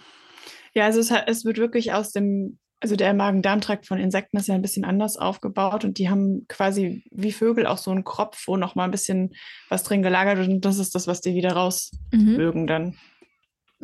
Ja, 0.74 0.86
also 0.86 1.00
es, 1.00 1.12
es, 1.28 1.44
wird 1.44 1.58
wirklich 1.58 1.94
aus 1.94 2.12
dem 2.12 2.60
also 2.82 2.96
der 2.96 3.14
Magen-Darm-Trakt 3.14 3.86
von 3.86 4.00
Insekten 4.00 4.38
ist 4.38 4.48
ja 4.48 4.56
ein 4.56 4.62
bisschen 4.62 4.84
anders 4.84 5.16
aufgebaut 5.16 5.86
und 5.86 6.00
die 6.00 6.10
haben 6.10 6.48
quasi 6.48 7.04
wie 7.12 7.32
Vögel 7.32 7.68
auch 7.68 7.78
so 7.78 7.92
einen 7.92 8.04
Kropf, 8.04 8.48
wo 8.48 8.58
noch 8.58 8.74
mal 8.74 8.86
ein 8.86 8.92
bisschen 8.92 9.34
was 9.70 9.84
drin 9.84 10.02
gelagert 10.02 10.40
wird 10.40 10.50
und 10.50 10.66
das 10.66 10.80
ist 10.80 10.96
das, 10.96 11.06
was 11.06 11.22
die 11.22 11.36
wieder 11.36 11.54
rausmögen 11.54 12.64
mhm. 12.64 12.68
dann. 12.68 12.96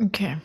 Okay. 0.00 0.38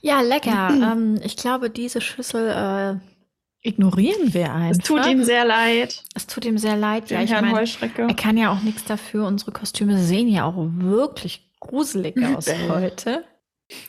Ja, 0.00 0.20
lecker. 0.20 0.70
ähm, 0.92 1.20
ich 1.24 1.36
glaube, 1.36 1.70
diese 1.70 2.00
Schüssel 2.00 2.48
äh, 2.48 3.68
ignorieren 3.68 4.32
wir 4.32 4.52
einfach. 4.52 4.78
Es 4.80 4.86
tut 4.86 5.04
ihm 5.06 5.24
sehr 5.24 5.44
leid. 5.44 6.04
Es 6.14 6.28
tut 6.28 6.44
ihm 6.44 6.58
sehr 6.58 6.76
leid. 6.76 7.10
Ja, 7.10 7.20
ich 7.20 7.30
mein, 7.30 7.52
Heuschrecke. 7.52 8.02
Er 8.02 8.14
kann 8.14 8.36
ja 8.36 8.52
auch 8.52 8.60
nichts 8.60 8.84
dafür. 8.84 9.26
Unsere 9.26 9.50
Kostüme 9.50 9.98
sehen 9.98 10.28
ja 10.28 10.44
auch 10.44 10.54
wirklich 10.56 11.50
gruselig 11.58 12.16
aus 12.36 12.46
heute. 12.68 13.24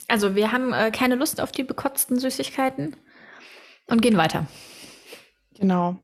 Also 0.08 0.36
wir 0.36 0.52
haben 0.52 0.74
äh, 0.74 0.90
keine 0.90 1.14
Lust 1.14 1.40
auf 1.42 1.52
die 1.52 1.64
bekotzten 1.64 2.18
Süßigkeiten 2.18 2.96
und 3.88 4.02
gehen 4.02 4.18
weiter. 4.18 4.48
Genau. 5.58 6.00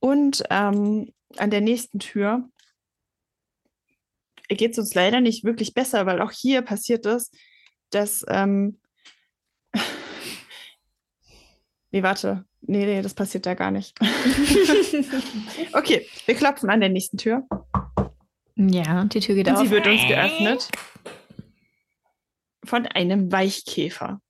Und 0.00 0.42
ähm, 0.50 1.12
an 1.36 1.50
der 1.50 1.60
nächsten 1.60 1.98
Tür 1.98 2.48
geht 4.48 4.72
es 4.72 4.78
uns 4.78 4.94
leider 4.94 5.20
nicht 5.20 5.44
wirklich 5.44 5.74
besser, 5.74 6.06
weil 6.06 6.20
auch 6.20 6.32
hier 6.32 6.62
passiert 6.62 7.06
es, 7.06 7.30
dass. 7.90 8.24
Ähm 8.28 8.78
nee, 11.90 12.02
warte. 12.02 12.44
Nee, 12.60 12.86
nee, 12.86 13.02
das 13.02 13.14
passiert 13.14 13.46
da 13.46 13.54
gar 13.54 13.72
nicht. 13.72 13.98
okay, 15.72 16.06
wir 16.26 16.34
klopfen 16.34 16.70
an 16.70 16.80
der 16.80 16.90
nächsten 16.90 17.18
Tür. 17.18 17.46
Ja, 18.54 19.04
die 19.04 19.20
Tür 19.20 19.34
geht 19.34 19.48
und 19.48 19.54
auf. 19.54 19.62
Sie 19.62 19.70
wird 19.70 19.86
uns 19.86 20.06
geöffnet 20.06 20.68
von 22.64 22.86
einem 22.86 23.32
Weichkäfer. 23.32 24.20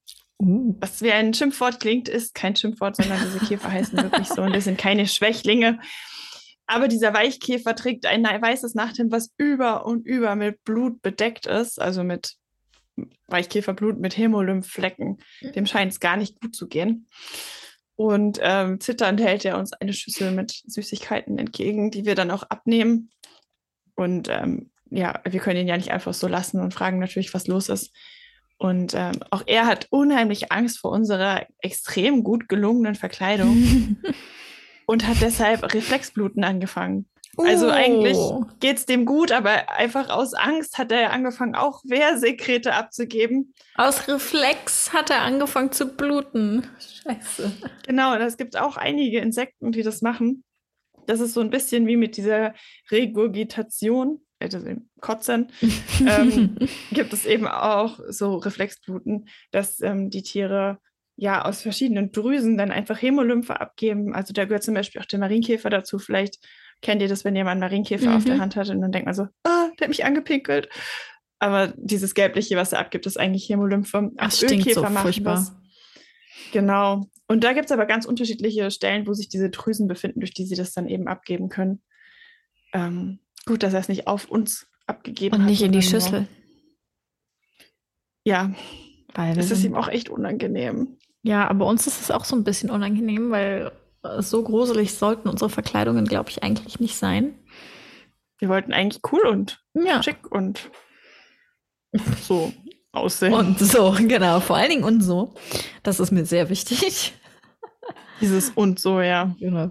Uh. 0.43 0.75
Was 0.81 1.03
wie 1.03 1.13
ein 1.13 1.35
Schimpfwort 1.35 1.79
klingt, 1.79 2.09
ist 2.09 2.35
kein 2.35 2.57
Schimpfwort, 2.57 2.97
sondern 2.97 3.21
diese 3.25 3.39
Käfer 3.39 3.71
heißen 3.71 4.03
wirklich 4.03 4.29
so 4.29 4.43
und 4.43 4.55
das 4.55 4.65
sind 4.65 4.79
keine 4.79 5.07
Schwächlinge. 5.07 5.79
Aber 6.67 6.89
dieser 6.89 7.15
Weichkäfer 7.15 7.77
trägt 7.77 8.07
ein 8.07 8.25
weißes 8.25 8.75
Nachthemd, 8.75 9.13
was 9.13 9.33
über 9.37 9.87
und 9.87 10.07
über 10.07 10.35
mit 10.37 10.65
Blut 10.65 11.03
bedeckt 11.03 11.47
ist, 11.47 11.81
also 11.81 12.03
mit 12.03 12.37
Weichkäferblut 13.27 13.99
mit 13.99 14.17
Hämolymphflecken. 14.17 15.19
Dem 15.55 15.67
scheint 15.67 15.93
es 15.93 16.01
gar 16.01 16.17
nicht 16.17 16.41
gut 16.41 16.55
zu 16.55 16.69
gehen. 16.69 17.09
Und 17.95 18.39
ähm, 18.43 18.81
zitternd 18.81 19.21
hält 19.21 19.45
er 19.45 19.59
uns 19.59 19.73
eine 19.73 19.93
Schüssel 19.93 20.33
mit 20.33 20.63
Süßigkeiten 20.67 21.39
entgegen, 21.39 21.91
die 21.91 22.05
wir 22.05 22.15
dann 22.15 22.31
auch 22.31 22.43
abnehmen. 22.45 23.11
Und 23.95 24.29
ähm, 24.29 24.71
ja, 24.91 25.21
wir 25.29 25.41
können 25.41 25.61
ihn 25.61 25.69
ja 25.69 25.77
nicht 25.77 25.93
einfach 25.93 26.15
so 26.15 26.27
lassen 26.27 26.61
und 26.61 26.75
fragen 26.75 26.99
natürlich, 26.99 27.33
was 27.35 27.47
los 27.47 27.69
ist. 27.69 27.93
Und 28.63 28.95
ähm, 28.95 29.15
auch 29.31 29.43
er 29.47 29.67
hat 29.67 29.89
unheimlich 29.91 30.53
Angst 30.53 30.79
vor 30.79 30.93
unserer 30.93 31.47
extrem 31.59 32.23
gut 32.23 32.49
gelungenen 32.49 32.95
Verkleidung 32.95 33.97
und 34.87 35.09
hat 35.09 35.17
deshalb 35.21 35.75
Reflexbluten 35.75 36.45
angefangen. 36.45 37.09
Oh. 37.37 37.43
Also 37.43 37.71
eigentlich 37.71 38.17
geht 38.61 38.77
es 38.77 38.87
dem 38.87 39.05
gut, 39.05 39.33
aber 39.33 39.69
einfach 39.71 40.11
aus 40.11 40.33
Angst 40.33 40.79
hat 40.79 40.93
er 40.93 41.13
angefangen, 41.13 41.57
auch 41.57 41.83
Wehrsekrete 41.83 42.73
abzugeben. 42.73 43.53
Aus 43.75 44.07
Reflex 44.07 44.93
hat 44.93 45.11
er 45.11 45.23
angefangen 45.23 45.73
zu 45.73 45.97
bluten. 45.97 46.65
Scheiße. 46.79 47.51
Genau, 47.89 48.15
es 48.15 48.37
gibt 48.37 48.57
auch 48.57 48.77
einige 48.77 49.19
Insekten, 49.19 49.73
die 49.73 49.83
das 49.83 50.03
machen. 50.03 50.45
Das 51.09 51.19
ist 51.19 51.35
so 51.35 51.41
ein 51.41 51.51
bisschen 51.51 51.89
wie 51.89 51.97
mit 51.97 52.17
dieser 52.17 52.55
Regurgitation 52.93 54.21
also 54.43 54.59
Kotzen, 55.01 55.53
ähm, 56.07 56.57
gibt 56.93 57.13
es 57.13 57.27
eben 57.27 57.47
auch 57.47 58.01
so 58.09 58.37
Reflexbluten, 58.37 59.29
dass 59.51 59.81
ähm, 59.81 60.11
die 60.11 60.23
Tiere 60.23 60.79
ja 61.17 61.45
aus 61.45 61.63
verschiedenen 61.63 62.13
Drüsen 62.13 62.57
dann 62.57 62.71
einfach 62.71 63.01
Hämolymphe 63.01 63.61
abgeben. 63.61 64.15
Also 64.15 64.33
da 64.33 64.45
gehört 64.45 64.63
zum 64.63 64.75
Beispiel 64.75 65.01
auch 65.01 65.07
der 65.07 65.19
Marienkäfer 65.19 65.71
dazu. 65.71 65.99
Vielleicht 65.99 66.39
kennt 66.81 67.03
ihr 67.03 67.09
das, 67.09 67.25
wenn 67.25 67.37
ihr 67.37 67.45
mal 67.45 67.53
einen 67.53 67.61
Marienkäfer 67.61 68.11
mhm. 68.11 68.17
auf 68.17 68.25
der 68.25 68.37
mhm. 68.37 68.41
Hand 68.41 68.57
hat 68.57 68.69
und 68.71 68.81
dann 68.81 68.93
denkt 68.93 69.07
man 69.07 69.15
so, 69.15 69.25
ah, 69.45 69.69
der 69.79 69.87
hat 69.87 69.89
mich 69.89 70.05
angepinkelt. 70.05 70.69
Aber 71.39 71.75
dieses 71.77 72.15
gelbliche, 72.15 72.57
was 72.57 72.73
er 72.73 72.79
abgibt, 72.79 73.07
ist 73.07 73.19
eigentlich 73.19 73.49
Hämolymphe. 73.49 74.11
Das 74.15 74.39
stinkt 74.39 74.73
so 74.73 74.85
furchtbar. 74.85 75.35
Das. 75.35 75.57
Genau. 76.53 77.07
Und 77.27 77.45
da 77.45 77.53
gibt 77.53 77.67
es 77.67 77.73
aber 77.73 77.87
ganz 77.87 78.05
unterschiedliche 78.05 78.71
Stellen, 78.71 79.07
wo 79.07 79.13
sich 79.13 79.29
diese 79.29 79.51
Drüsen 79.51 79.89
befinden, 79.89 80.21
durch 80.21 80.35
die 80.35 80.45
sie 80.45 80.55
das 80.55 80.73
dann 80.73 80.87
eben 80.87 81.09
abgeben 81.09 81.49
können. 81.49 81.83
Ähm, 82.73 83.21
Gut, 83.47 83.63
dass 83.63 83.75
er 83.75 83.81
es 83.81 83.89
nicht 83.89 84.07
auf 84.07 84.29
uns 84.29 84.67
abgegeben 84.87 85.35
hat. 85.35 85.41
Und 85.41 85.47
nicht 85.47 85.63
in 85.63 85.73
die 85.73 85.83
Schüssel. 85.83 86.29
Ja, 88.25 88.53
weil 89.15 89.39
es 89.39 89.51
ist 89.51 89.65
ihm 89.65 89.75
auch 89.75 89.89
echt 89.89 90.09
unangenehm. 90.09 90.97
Ja, 91.23 91.49
aber 91.49 91.67
uns 91.67 91.87
ist 91.87 92.01
es 92.01 92.11
auch 92.11 92.25
so 92.25 92.37
ein 92.37 92.45
bisschen 92.45 92.71
unangenehm, 92.71 93.31
weil 93.31 93.73
so 94.19 94.43
gruselig 94.43 94.95
sollten 94.95 95.29
unsere 95.29 95.51
Verkleidungen, 95.51 96.07
glaube 96.07 96.31
ich, 96.31 96.43
eigentlich 96.43 96.81
nicht 96.81 96.97
sein. 96.97 97.35
Wir 98.39 98.49
wollten 98.49 98.73
eigentlich 98.73 99.03
cool 99.13 99.27
und 99.27 99.63
ja. 99.75 100.03
schick 100.03 100.31
und 100.31 100.71
so 102.21 102.53
aussehen. 102.93 103.35
Und 103.35 103.61
so, 103.61 103.95
genau. 103.99 104.41
Vor 104.41 104.57
allen 104.57 104.71
Dingen 104.71 104.85
und 104.85 105.01
so. 105.01 105.35
Das 105.83 106.01
ist 106.01 106.11
mir 106.11 106.25
sehr 106.25 106.49
wichtig. 106.49 107.13
Dieses 108.21 108.51
und 108.51 108.81
so, 108.81 109.01
ja. 109.01 109.35
Genau. 109.39 109.71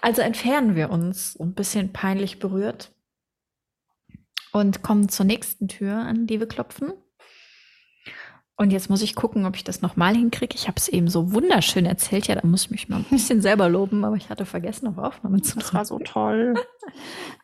Also 0.00 0.22
entfernen 0.22 0.74
wir 0.74 0.90
uns, 0.90 1.38
ein 1.38 1.54
bisschen 1.54 1.92
peinlich 1.92 2.38
berührt 2.38 2.92
und 4.52 4.82
kommen 4.82 5.08
zur 5.08 5.26
nächsten 5.26 5.68
Tür, 5.68 5.96
an 5.96 6.26
die 6.26 6.40
wir 6.40 6.48
klopfen. 6.48 6.92
Und 8.60 8.72
jetzt 8.72 8.90
muss 8.90 9.00
ich 9.00 9.14
gucken, 9.14 9.46
ob 9.46 9.56
ich 9.56 9.64
das 9.64 9.80
nochmal 9.80 10.14
hinkriege. 10.14 10.54
Ich 10.54 10.68
habe 10.68 10.76
es 10.76 10.88
eben 10.88 11.08
so 11.08 11.32
wunderschön 11.32 11.86
erzählt. 11.86 12.26
Ja, 12.26 12.34
da 12.34 12.46
muss 12.46 12.64
ich 12.64 12.70
mich 12.70 12.90
mal 12.90 12.98
ein 12.98 13.06
bisschen 13.08 13.40
selber 13.40 13.70
loben, 13.70 14.04
aber 14.04 14.16
ich 14.16 14.28
hatte 14.28 14.44
vergessen, 14.44 14.86
auf 14.86 14.98
Aufnahme 14.98 15.40
zu 15.40 15.52
drücken. 15.54 15.60
Das 15.60 15.74
war 15.74 15.84
so 15.86 15.98
toll. 15.98 16.54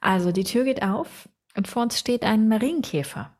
Also 0.00 0.30
die 0.30 0.44
Tür 0.44 0.64
geht 0.64 0.82
auf 0.82 1.28
und 1.56 1.68
vor 1.68 1.82
uns 1.82 1.98
steht 1.98 2.22
ein 2.22 2.48
Marienkäfer, 2.48 3.36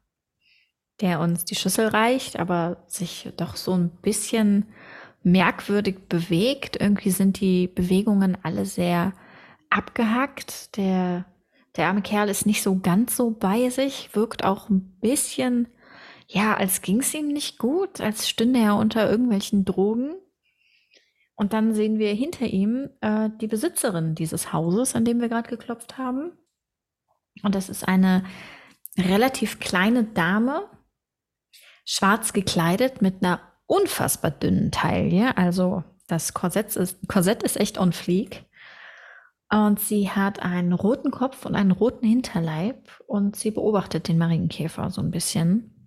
der 1.00 1.20
uns 1.20 1.44
die 1.44 1.54
Schüssel 1.54 1.88
reicht, 1.88 2.38
aber 2.38 2.78
sich 2.86 3.28
doch 3.36 3.56
so 3.56 3.72
ein 3.72 3.90
bisschen 3.90 4.66
merkwürdig 5.22 6.08
bewegt. 6.08 6.80
Irgendwie 6.80 7.10
sind 7.10 7.40
die 7.40 7.66
Bewegungen 7.66 8.38
alle 8.42 8.64
sehr 8.64 9.12
abgehackt. 9.68 10.76
Der 10.76 11.26
der 11.76 11.88
arme 11.88 12.02
Kerl 12.02 12.28
ist 12.28 12.46
nicht 12.46 12.62
so 12.62 12.78
ganz 12.78 13.16
so 13.16 13.30
bei 13.30 13.68
sich, 13.70 14.14
wirkt 14.14 14.44
auch 14.44 14.68
ein 14.68 14.98
bisschen, 15.00 15.68
ja, 16.28 16.54
als 16.54 16.82
ging 16.82 17.00
es 17.00 17.14
ihm 17.14 17.28
nicht 17.28 17.58
gut, 17.58 18.00
als 18.00 18.28
stünde 18.28 18.60
er 18.60 18.76
unter 18.76 19.10
irgendwelchen 19.10 19.64
Drogen. 19.64 20.14
Und 21.34 21.52
dann 21.52 21.74
sehen 21.74 21.98
wir 21.98 22.12
hinter 22.14 22.46
ihm 22.46 22.88
äh, 23.02 23.28
die 23.40 23.46
Besitzerin 23.46 24.14
dieses 24.14 24.52
Hauses, 24.52 24.94
an 24.94 25.04
dem 25.04 25.20
wir 25.20 25.28
gerade 25.28 25.50
geklopft 25.50 25.98
haben. 25.98 26.32
Und 27.42 27.54
das 27.54 27.68
ist 27.68 27.86
eine 27.86 28.24
relativ 28.96 29.60
kleine 29.60 30.04
Dame, 30.04 30.70
schwarz 31.84 32.32
gekleidet 32.32 33.02
mit 33.02 33.22
einer 33.22 33.40
unfassbar 33.66 34.30
dünnen 34.30 34.70
Taille. 34.72 35.36
Also 35.36 35.84
das 36.06 36.32
Korsett 36.32 36.74
ist, 36.76 37.06
Korsett 37.08 37.42
ist 37.42 37.58
echt 37.58 37.78
on 37.78 37.92
fleek. 37.92 38.44
Und 39.48 39.78
sie 39.78 40.10
hat 40.10 40.40
einen 40.42 40.72
roten 40.72 41.10
Kopf 41.10 41.46
und 41.46 41.54
einen 41.54 41.70
roten 41.70 42.06
Hinterleib 42.06 43.00
und 43.06 43.36
sie 43.36 43.52
beobachtet 43.52 44.08
den 44.08 44.18
Marienkäfer 44.18 44.90
so 44.90 45.00
ein 45.00 45.12
bisschen. 45.12 45.86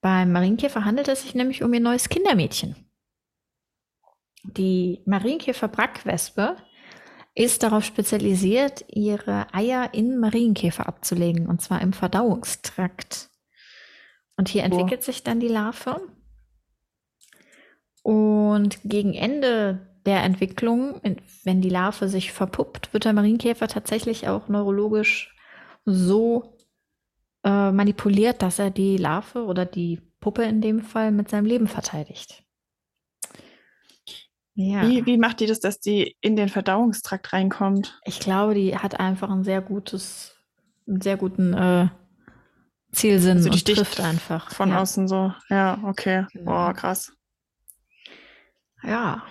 Beim 0.00 0.32
Marienkäfer 0.32 0.84
handelt 0.84 1.08
es 1.08 1.22
sich 1.22 1.34
nämlich 1.34 1.62
um 1.62 1.74
ihr 1.74 1.80
neues 1.80 2.08
Kindermädchen. 2.08 2.74
Die 4.44 5.02
Marienkäfer-Brackwespe 5.04 6.56
ist 7.34 7.62
darauf 7.62 7.84
spezialisiert, 7.84 8.84
ihre 8.88 9.52
Eier 9.52 9.92
in 9.92 10.18
Marienkäfer 10.18 10.88
abzulegen, 10.88 11.46
und 11.46 11.60
zwar 11.60 11.82
im 11.82 11.92
Verdauungstrakt. 11.92 13.28
Und 14.36 14.48
hier 14.48 14.64
entwickelt 14.64 15.00
oh. 15.02 15.04
sich 15.04 15.22
dann 15.22 15.38
die 15.38 15.48
Larve. 15.48 16.00
Und 18.02 18.80
gegen 18.84 19.12
Ende 19.12 19.89
der 20.06 20.22
Entwicklung, 20.22 21.00
wenn 21.44 21.60
die 21.60 21.68
Larve 21.68 22.08
sich 22.08 22.32
verpuppt, 22.32 22.92
wird 22.92 23.04
der 23.04 23.12
Marienkäfer 23.12 23.68
tatsächlich 23.68 24.28
auch 24.28 24.48
neurologisch 24.48 25.34
so 25.84 26.56
äh, 27.44 27.70
manipuliert, 27.70 28.42
dass 28.42 28.58
er 28.58 28.70
die 28.70 28.96
Larve 28.96 29.44
oder 29.44 29.66
die 29.66 30.00
Puppe 30.20 30.42
in 30.44 30.60
dem 30.60 30.80
Fall 30.80 31.12
mit 31.12 31.28
seinem 31.28 31.46
Leben 31.46 31.66
verteidigt. 31.66 32.44
Ja. 34.54 34.86
Wie, 34.86 35.06
wie 35.06 35.16
macht 35.16 35.40
die 35.40 35.46
das, 35.46 35.60
dass 35.60 35.80
die 35.80 36.16
in 36.20 36.36
den 36.36 36.48
Verdauungstrakt 36.48 37.32
reinkommt? 37.32 37.98
Ich 38.04 38.20
glaube, 38.20 38.54
die 38.54 38.76
hat 38.76 39.00
einfach 39.00 39.30
ein 39.30 39.44
sehr 39.44 39.62
gutes, 39.62 40.36
einen 40.86 41.00
sehr 41.00 41.16
guten 41.16 41.54
äh, 41.54 41.88
Zielsinn 42.92 43.38
also 43.38 43.48
die 43.48 43.72
und 43.72 43.76
trifft 43.76 44.00
einfach. 44.00 44.50
Von 44.50 44.70
ja. 44.70 44.82
außen 44.82 45.08
so. 45.08 45.32
Ja, 45.48 45.78
okay. 45.84 46.26
Genau. 46.32 46.50
Boah, 46.50 46.74
krass. 46.74 47.12
Ja. 48.82 49.22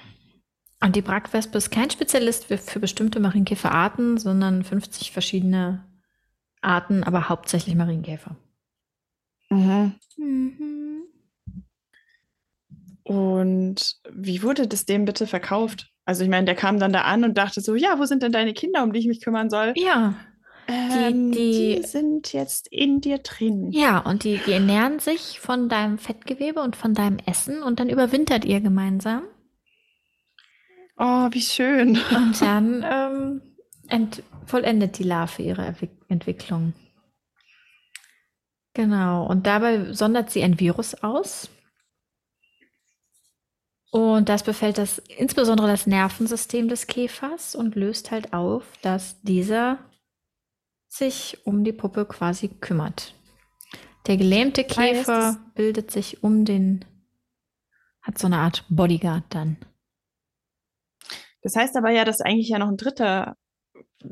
Und 0.81 0.95
die 0.95 1.01
Brackwespe 1.01 1.57
ist 1.57 1.71
kein 1.71 1.89
Spezialist 1.89 2.45
für, 2.45 2.57
für 2.57 2.79
bestimmte 2.79 3.19
Marienkäferarten, 3.19 4.17
sondern 4.17 4.63
50 4.63 5.11
verschiedene 5.11 5.85
Arten, 6.61 7.03
aber 7.03 7.29
hauptsächlich 7.29 7.75
Marienkäfer. 7.75 8.35
Mhm. 9.49 9.95
Mhm. 10.17 11.03
Und 13.03 13.95
wie 14.11 14.43
wurde 14.43 14.67
das 14.67 14.85
dem 14.85 15.05
bitte 15.05 15.27
verkauft? 15.27 15.91
Also 16.05 16.23
ich 16.23 16.29
meine, 16.29 16.45
der 16.45 16.55
kam 16.55 16.79
dann 16.79 16.93
da 16.93 17.01
an 17.01 17.23
und 17.23 17.37
dachte 17.37 17.61
so, 17.61 17.75
ja, 17.75 17.99
wo 17.99 18.05
sind 18.05 18.23
denn 18.23 18.31
deine 18.31 18.53
Kinder, 18.53 18.83
um 18.83 18.93
die 18.93 18.99
ich 18.99 19.07
mich 19.07 19.21
kümmern 19.21 19.49
soll? 19.49 19.73
Ja. 19.75 20.15
Ähm, 20.67 21.31
die, 21.31 21.37
die, 21.37 21.75
die, 21.77 21.87
sind 21.87 22.31
jetzt 22.31 22.67
in 22.71 23.01
dir 23.01 23.17
drin. 23.17 23.71
Ja, 23.71 23.99
und 23.99 24.23
die, 24.23 24.39
die 24.45 24.53
ernähren 24.53 24.99
sich 24.99 25.39
von 25.39 25.67
deinem 25.67 25.97
Fettgewebe 25.97 26.61
und 26.61 26.75
von 26.75 26.93
deinem 26.93 27.17
Essen 27.25 27.63
und 27.63 27.79
dann 27.79 27.89
überwintert 27.89 28.45
ihr 28.45 28.61
gemeinsam. 28.61 29.23
Oh, 30.99 31.29
wie 31.31 31.41
schön. 31.41 31.97
Und 31.97 32.41
dann 32.41 32.85
ähm, 32.87 33.41
ent 33.87 34.21
vollendet 34.45 34.99
die 34.99 35.03
Larve 35.03 35.41
ihre 35.41 35.75
Entwicklung. 36.09 36.73
Genau, 38.73 39.25
und 39.25 39.47
dabei 39.47 39.93
sondert 39.93 40.29
sie 40.29 40.43
ein 40.43 40.59
Virus 40.59 40.95
aus. 40.95 41.49
Und 43.91 44.29
das 44.29 44.43
befällt 44.43 44.77
das 44.77 44.99
insbesondere 44.99 45.67
das 45.67 45.87
Nervensystem 45.87 46.67
des 46.67 46.85
Käfers 46.85 47.55
und 47.55 47.75
löst 47.75 48.11
halt 48.11 48.33
auf, 48.33 48.63
dass 48.81 49.21
dieser 49.21 49.79
sich 50.87 51.37
um 51.45 51.63
die 51.63 51.73
Puppe 51.73 52.05
quasi 52.05 52.49
kümmert. 52.49 53.15
Der 54.07 54.17
gelähmte 54.17 54.63
Käfer 54.63 55.37
bildet 55.55 55.91
sich 55.91 56.23
um 56.23 56.45
den, 56.45 56.85
hat 58.01 58.17
so 58.17 58.27
eine 58.27 58.37
Art 58.37 58.65
Bodyguard 58.69 59.23
dann. 59.29 59.57
Das 61.41 61.55
heißt 61.55 61.75
aber 61.77 61.91
ja, 61.91 62.05
dass 62.05 62.21
eigentlich 62.21 62.49
ja 62.49 62.59
noch 62.59 62.69
ein 62.69 62.77
dritter 62.77 63.35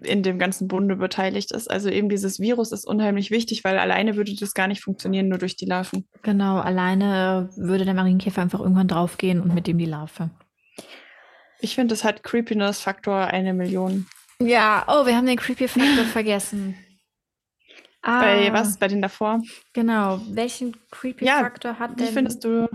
in 0.04 0.22
dem 0.22 0.38
ganzen 0.38 0.68
Bunde 0.68 0.98
beteiligt 0.98 1.52
ist. 1.52 1.70
Also 1.70 1.90
eben 1.90 2.10
dieses 2.10 2.40
Virus 2.40 2.72
ist 2.72 2.86
unheimlich 2.86 3.32
wichtig, 3.32 3.64
weil 3.64 3.80
alleine 3.80 4.16
würde 4.16 4.36
das 4.36 4.54
gar 4.54 4.68
nicht 4.68 4.84
funktionieren, 4.84 5.30
nur 5.30 5.38
durch 5.38 5.56
die 5.56 5.66
Larven. 5.66 6.08
Genau, 6.24 6.58
alleine 6.58 7.50
würde 7.56 7.86
der 7.86 7.94
Marienkäfer 7.94 8.42
einfach 8.42 8.60
irgendwann 8.60 8.88
draufgehen 8.88 9.42
und 9.42 9.54
mit 9.54 9.68
dem 9.68 9.78
die 9.78 9.86
Larve. 9.86 10.30
Ich 11.60 11.76
finde, 11.76 11.94
das 11.94 12.04
hat 12.04 12.24
Creepiness-Faktor 12.24 13.28
eine 13.28 13.54
Million. 13.54 14.08
Ja, 14.40 14.86
oh, 14.88 15.06
wir 15.06 15.16
haben 15.16 15.26
den 15.26 15.38
Creepy-Faktor 15.38 16.06
vergessen. 16.12 16.76
Ah, 18.04 18.22
bei 18.22 18.54
was? 18.54 18.78
Bei 18.78 18.88
den 18.88 19.02
davor? 19.02 19.42
Genau. 19.74 20.22
Welchen 20.30 20.76
Creepy-Faktor 20.92 21.72
ja, 21.72 21.80
hat 21.80 22.00
denn? 22.00 22.08
Wie 22.08 22.12
findest 22.12 22.44
du 22.44 22.70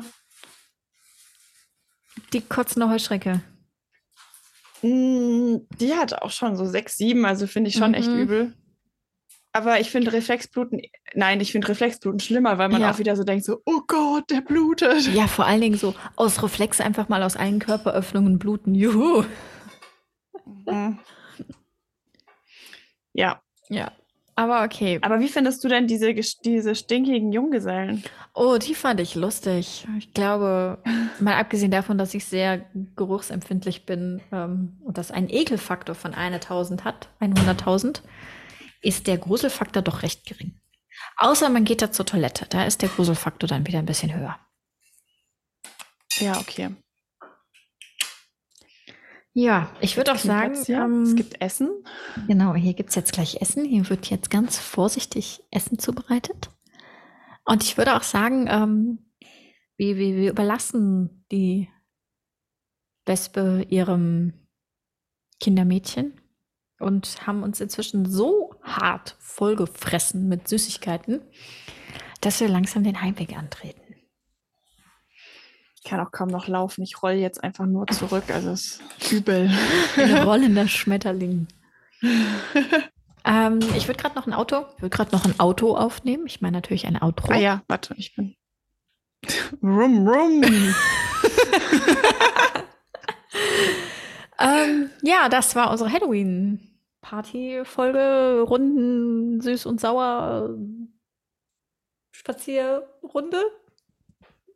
die 2.32 2.40
kotzende 2.40 2.88
Heuschrecke? 2.88 3.42
Mm, 4.82 5.58
die 5.80 5.94
hat 5.94 6.20
auch 6.22 6.30
schon 6.30 6.56
so 6.56 6.66
sechs, 6.66 6.96
sieben, 6.96 7.24
also 7.24 7.46
finde 7.46 7.70
ich 7.70 7.76
schon 7.76 7.90
mhm. 7.90 7.94
echt 7.94 8.08
übel. 8.08 8.54
Aber 9.54 9.80
ich 9.80 9.90
finde 9.90 10.12
Reflexbluten, 10.12 10.80
nein, 11.14 11.40
ich 11.40 11.52
finde 11.52 11.68
Reflexbluten 11.68 12.20
schlimmer, 12.20 12.56
weil 12.56 12.70
man 12.70 12.80
ja. 12.80 12.90
auch 12.90 12.98
wieder 12.98 13.16
so 13.16 13.22
denkt, 13.22 13.44
so, 13.44 13.60
oh 13.66 13.82
Gott, 13.86 14.30
der 14.30 14.40
blutet. 14.40 15.12
Ja, 15.12 15.26
vor 15.26 15.44
allen 15.44 15.60
Dingen 15.60 15.76
so 15.76 15.94
aus 16.16 16.42
Reflex 16.42 16.80
einfach 16.80 17.10
mal 17.10 17.22
aus 17.22 17.36
allen 17.36 17.58
Körperöffnungen 17.58 18.38
bluten. 18.38 18.74
Juhu. 18.74 19.24
Mhm. 20.66 20.98
Ja. 23.12 23.42
Ja. 23.68 23.92
Aber 24.34 24.64
okay. 24.64 24.98
Aber 25.02 25.20
wie 25.20 25.28
findest 25.28 25.62
du 25.62 25.68
denn 25.68 25.86
diese, 25.86 26.14
diese 26.14 26.74
stinkigen 26.74 27.32
Junggesellen? 27.32 28.02
Oh, 28.34 28.56
die 28.56 28.74
fand 28.74 29.00
ich 29.00 29.14
lustig. 29.14 29.86
Ich 29.98 30.14
glaube, 30.14 30.78
mal 31.20 31.34
abgesehen 31.34 31.70
davon, 31.70 31.98
dass 31.98 32.14
ich 32.14 32.24
sehr 32.24 32.64
geruchsempfindlich 32.96 33.84
bin 33.84 34.22
ähm, 34.32 34.78
und 34.84 34.96
das 34.96 35.10
einen 35.10 35.28
Ekelfaktor 35.28 35.94
von 35.94 36.14
1000 36.14 36.84
hat, 36.84 37.08
100.000, 37.20 38.00
ist 38.80 39.06
der 39.06 39.18
Gruselfaktor 39.18 39.82
doch 39.82 40.02
recht 40.02 40.26
gering. 40.26 40.58
Außer 41.16 41.48
man 41.50 41.64
geht 41.64 41.82
da 41.82 41.92
zur 41.92 42.06
Toilette. 42.06 42.46
Da 42.48 42.64
ist 42.64 42.82
der 42.82 42.88
Gruselfaktor 42.88 43.48
dann 43.48 43.66
wieder 43.66 43.78
ein 43.78 43.86
bisschen 43.86 44.14
höher. 44.14 44.38
Ja, 46.18 46.38
okay. 46.38 46.70
Ja, 49.34 49.70
ich 49.80 49.96
würde 49.96 50.12
auch 50.12 50.18
sagen, 50.18 50.56
ähm, 50.68 51.02
es 51.04 51.14
gibt 51.14 51.40
Essen. 51.40 51.70
Genau, 52.28 52.54
hier 52.54 52.74
gibt 52.74 52.90
es 52.90 52.96
jetzt 52.96 53.12
gleich 53.12 53.40
Essen. 53.40 53.64
Hier 53.64 53.88
wird 53.88 54.10
jetzt 54.10 54.30
ganz 54.30 54.58
vorsichtig 54.58 55.42
Essen 55.50 55.78
zubereitet. 55.78 56.50
Und 57.44 57.62
ich 57.62 57.78
würde 57.78 57.96
auch 57.96 58.02
sagen, 58.02 58.46
ähm, 58.48 58.98
wir, 59.76 59.96
wir, 59.96 60.16
wir 60.16 60.30
überlassen 60.30 61.24
die 61.32 61.68
Wespe 63.06 63.66
ihrem 63.68 64.34
Kindermädchen 65.40 66.20
und 66.78 67.26
haben 67.26 67.42
uns 67.42 67.60
inzwischen 67.60 68.08
so 68.08 68.54
hart 68.62 69.16
vollgefressen 69.18 70.28
mit 70.28 70.46
Süßigkeiten, 70.46 71.22
dass 72.20 72.40
wir 72.40 72.48
langsam 72.48 72.84
den 72.84 73.00
Heimweg 73.00 73.36
antreten. 73.36 73.81
Ich 75.84 75.90
kann 75.90 75.98
auch 75.98 76.12
kaum 76.12 76.28
noch 76.28 76.46
laufen. 76.46 76.82
Ich 76.82 77.02
rolle 77.02 77.16
jetzt 77.16 77.42
einfach 77.42 77.66
nur 77.66 77.88
zurück. 77.88 78.30
Also 78.30 78.50
es 78.50 78.78
ist 79.00 79.10
übel. 79.10 79.50
Ein 79.96 80.18
rollender 80.22 80.68
Schmetterling. 80.68 81.48
ähm, 83.24 83.58
ich 83.76 83.88
würde 83.88 84.00
gerade 84.00 84.14
noch 84.14 84.28
ein 84.28 84.32
Auto, 84.32 84.64
ich 84.76 84.82
würde 84.82 84.96
gerade 84.96 85.10
noch 85.10 85.24
ein 85.24 85.40
Auto 85.40 85.76
aufnehmen. 85.76 86.24
Ich 86.26 86.40
meine 86.40 86.58
natürlich 86.58 86.86
ein 86.86 87.02
Auto. 87.02 87.32
Ah 87.32 87.36
ja, 87.36 87.62
warte, 87.66 87.96
ich 87.96 88.14
bin. 88.14 88.36
rum, 89.62 90.06
rum. 90.06 90.44
ähm, 94.38 94.90
ja, 95.02 95.28
das 95.28 95.56
war 95.56 95.72
unsere 95.72 95.90
Halloween-Party-Folge. 95.90 98.44
Runden, 98.46 99.40
süß 99.40 99.66
und 99.66 99.80
sauer. 99.80 100.48
Spazierrunde. 102.12 103.42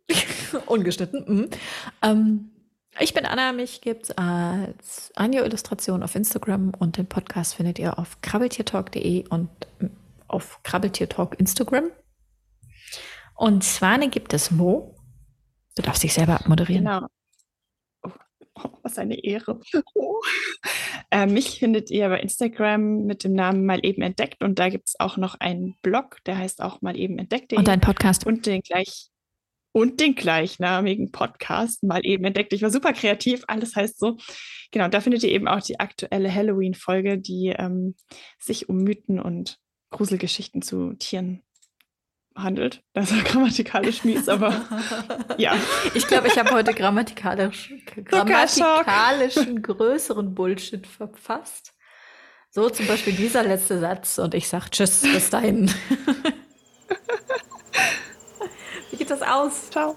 Ungeschnitten. 0.66 1.24
Mhm. 1.26 1.50
Ähm, 2.02 2.50
ich 2.98 3.12
bin 3.12 3.26
Anna, 3.26 3.52
mich 3.52 3.82
gibt 3.82 4.04
es 4.04 4.10
als 4.12 5.12
Anja-Illustration 5.16 6.02
auf 6.02 6.14
Instagram 6.14 6.72
und 6.78 6.96
den 6.96 7.06
Podcast 7.06 7.54
findet 7.54 7.78
ihr 7.78 7.98
auf 7.98 8.20
krabbeltiertalk.de 8.22 9.28
und 9.28 9.50
auf 10.28 10.62
Krabbeltiertalk 10.62 11.38
Instagram. 11.38 11.90
Und 13.34 13.64
Swane 13.64 14.08
gibt 14.08 14.32
es 14.32 14.58
wo? 14.58 14.96
Du 15.74 15.82
darfst 15.82 16.02
dich 16.02 16.14
selber 16.14 16.34
abmoderieren. 16.40 16.84
Genau. 16.84 17.06
Oh, 18.54 18.70
was 18.82 18.98
eine 18.98 19.22
Ehre. 19.22 19.60
Oh. 19.94 20.22
Äh, 21.10 21.26
mich 21.26 21.58
findet 21.58 21.90
ihr 21.90 22.08
bei 22.08 22.20
Instagram 22.20 23.04
mit 23.04 23.24
dem 23.24 23.34
Namen 23.34 23.66
mal 23.66 23.84
eben 23.84 24.00
entdeckt 24.00 24.42
und 24.42 24.58
da 24.58 24.70
gibt 24.70 24.88
es 24.88 24.98
auch 24.98 25.18
noch 25.18 25.34
einen 25.34 25.76
Blog, 25.82 26.24
der 26.24 26.38
heißt 26.38 26.62
auch 26.62 26.80
mal 26.80 26.96
eben 26.96 27.18
entdeckt. 27.18 27.52
Und 27.52 27.68
ein 27.68 27.82
Podcast. 27.82 28.24
Und 28.24 28.46
den 28.46 28.62
gleich 28.62 29.10
und 29.76 30.00
den 30.00 30.14
gleichnamigen 30.14 31.12
Podcast 31.12 31.82
mal 31.82 32.00
eben 32.02 32.24
entdeckt. 32.24 32.54
Ich 32.54 32.62
war 32.62 32.70
super 32.70 32.94
kreativ, 32.94 33.44
alles 33.46 33.76
heißt 33.76 33.98
so. 33.98 34.16
Genau, 34.70 34.88
da 34.88 35.02
findet 35.02 35.22
ihr 35.22 35.28
eben 35.28 35.46
auch 35.46 35.60
die 35.60 35.78
aktuelle 35.78 36.34
Halloween-Folge, 36.34 37.18
die 37.18 37.54
ähm, 37.54 37.94
sich 38.38 38.70
um 38.70 38.78
Mythen 38.78 39.20
und 39.20 39.58
Gruselgeschichten 39.90 40.62
zu 40.62 40.94
Tieren 40.94 41.42
handelt. 42.34 42.84
Das 42.94 43.14
war 43.14 43.22
grammatikalisch 43.22 44.02
mies, 44.02 44.30
aber 44.30 44.64
ja. 45.36 45.54
Ich 45.92 46.06
glaube, 46.06 46.28
ich 46.28 46.38
habe 46.38 46.52
heute 46.52 46.72
grammatikalisch, 46.72 47.74
grammatikalischen 48.02 49.60
größeren 49.60 50.34
Bullshit 50.34 50.86
verfasst. 50.86 51.74
So 52.48 52.70
zum 52.70 52.86
Beispiel 52.86 53.12
dieser 53.12 53.42
letzte 53.42 53.78
Satz 53.78 54.16
und 54.16 54.32
ich 54.32 54.48
sage 54.48 54.70
Tschüss, 54.70 55.02
bis 55.02 55.28
dahin. 55.28 55.70
Geht 59.06 59.20
das 59.20 59.22
aus? 59.22 59.70
Ciao. 59.70 59.94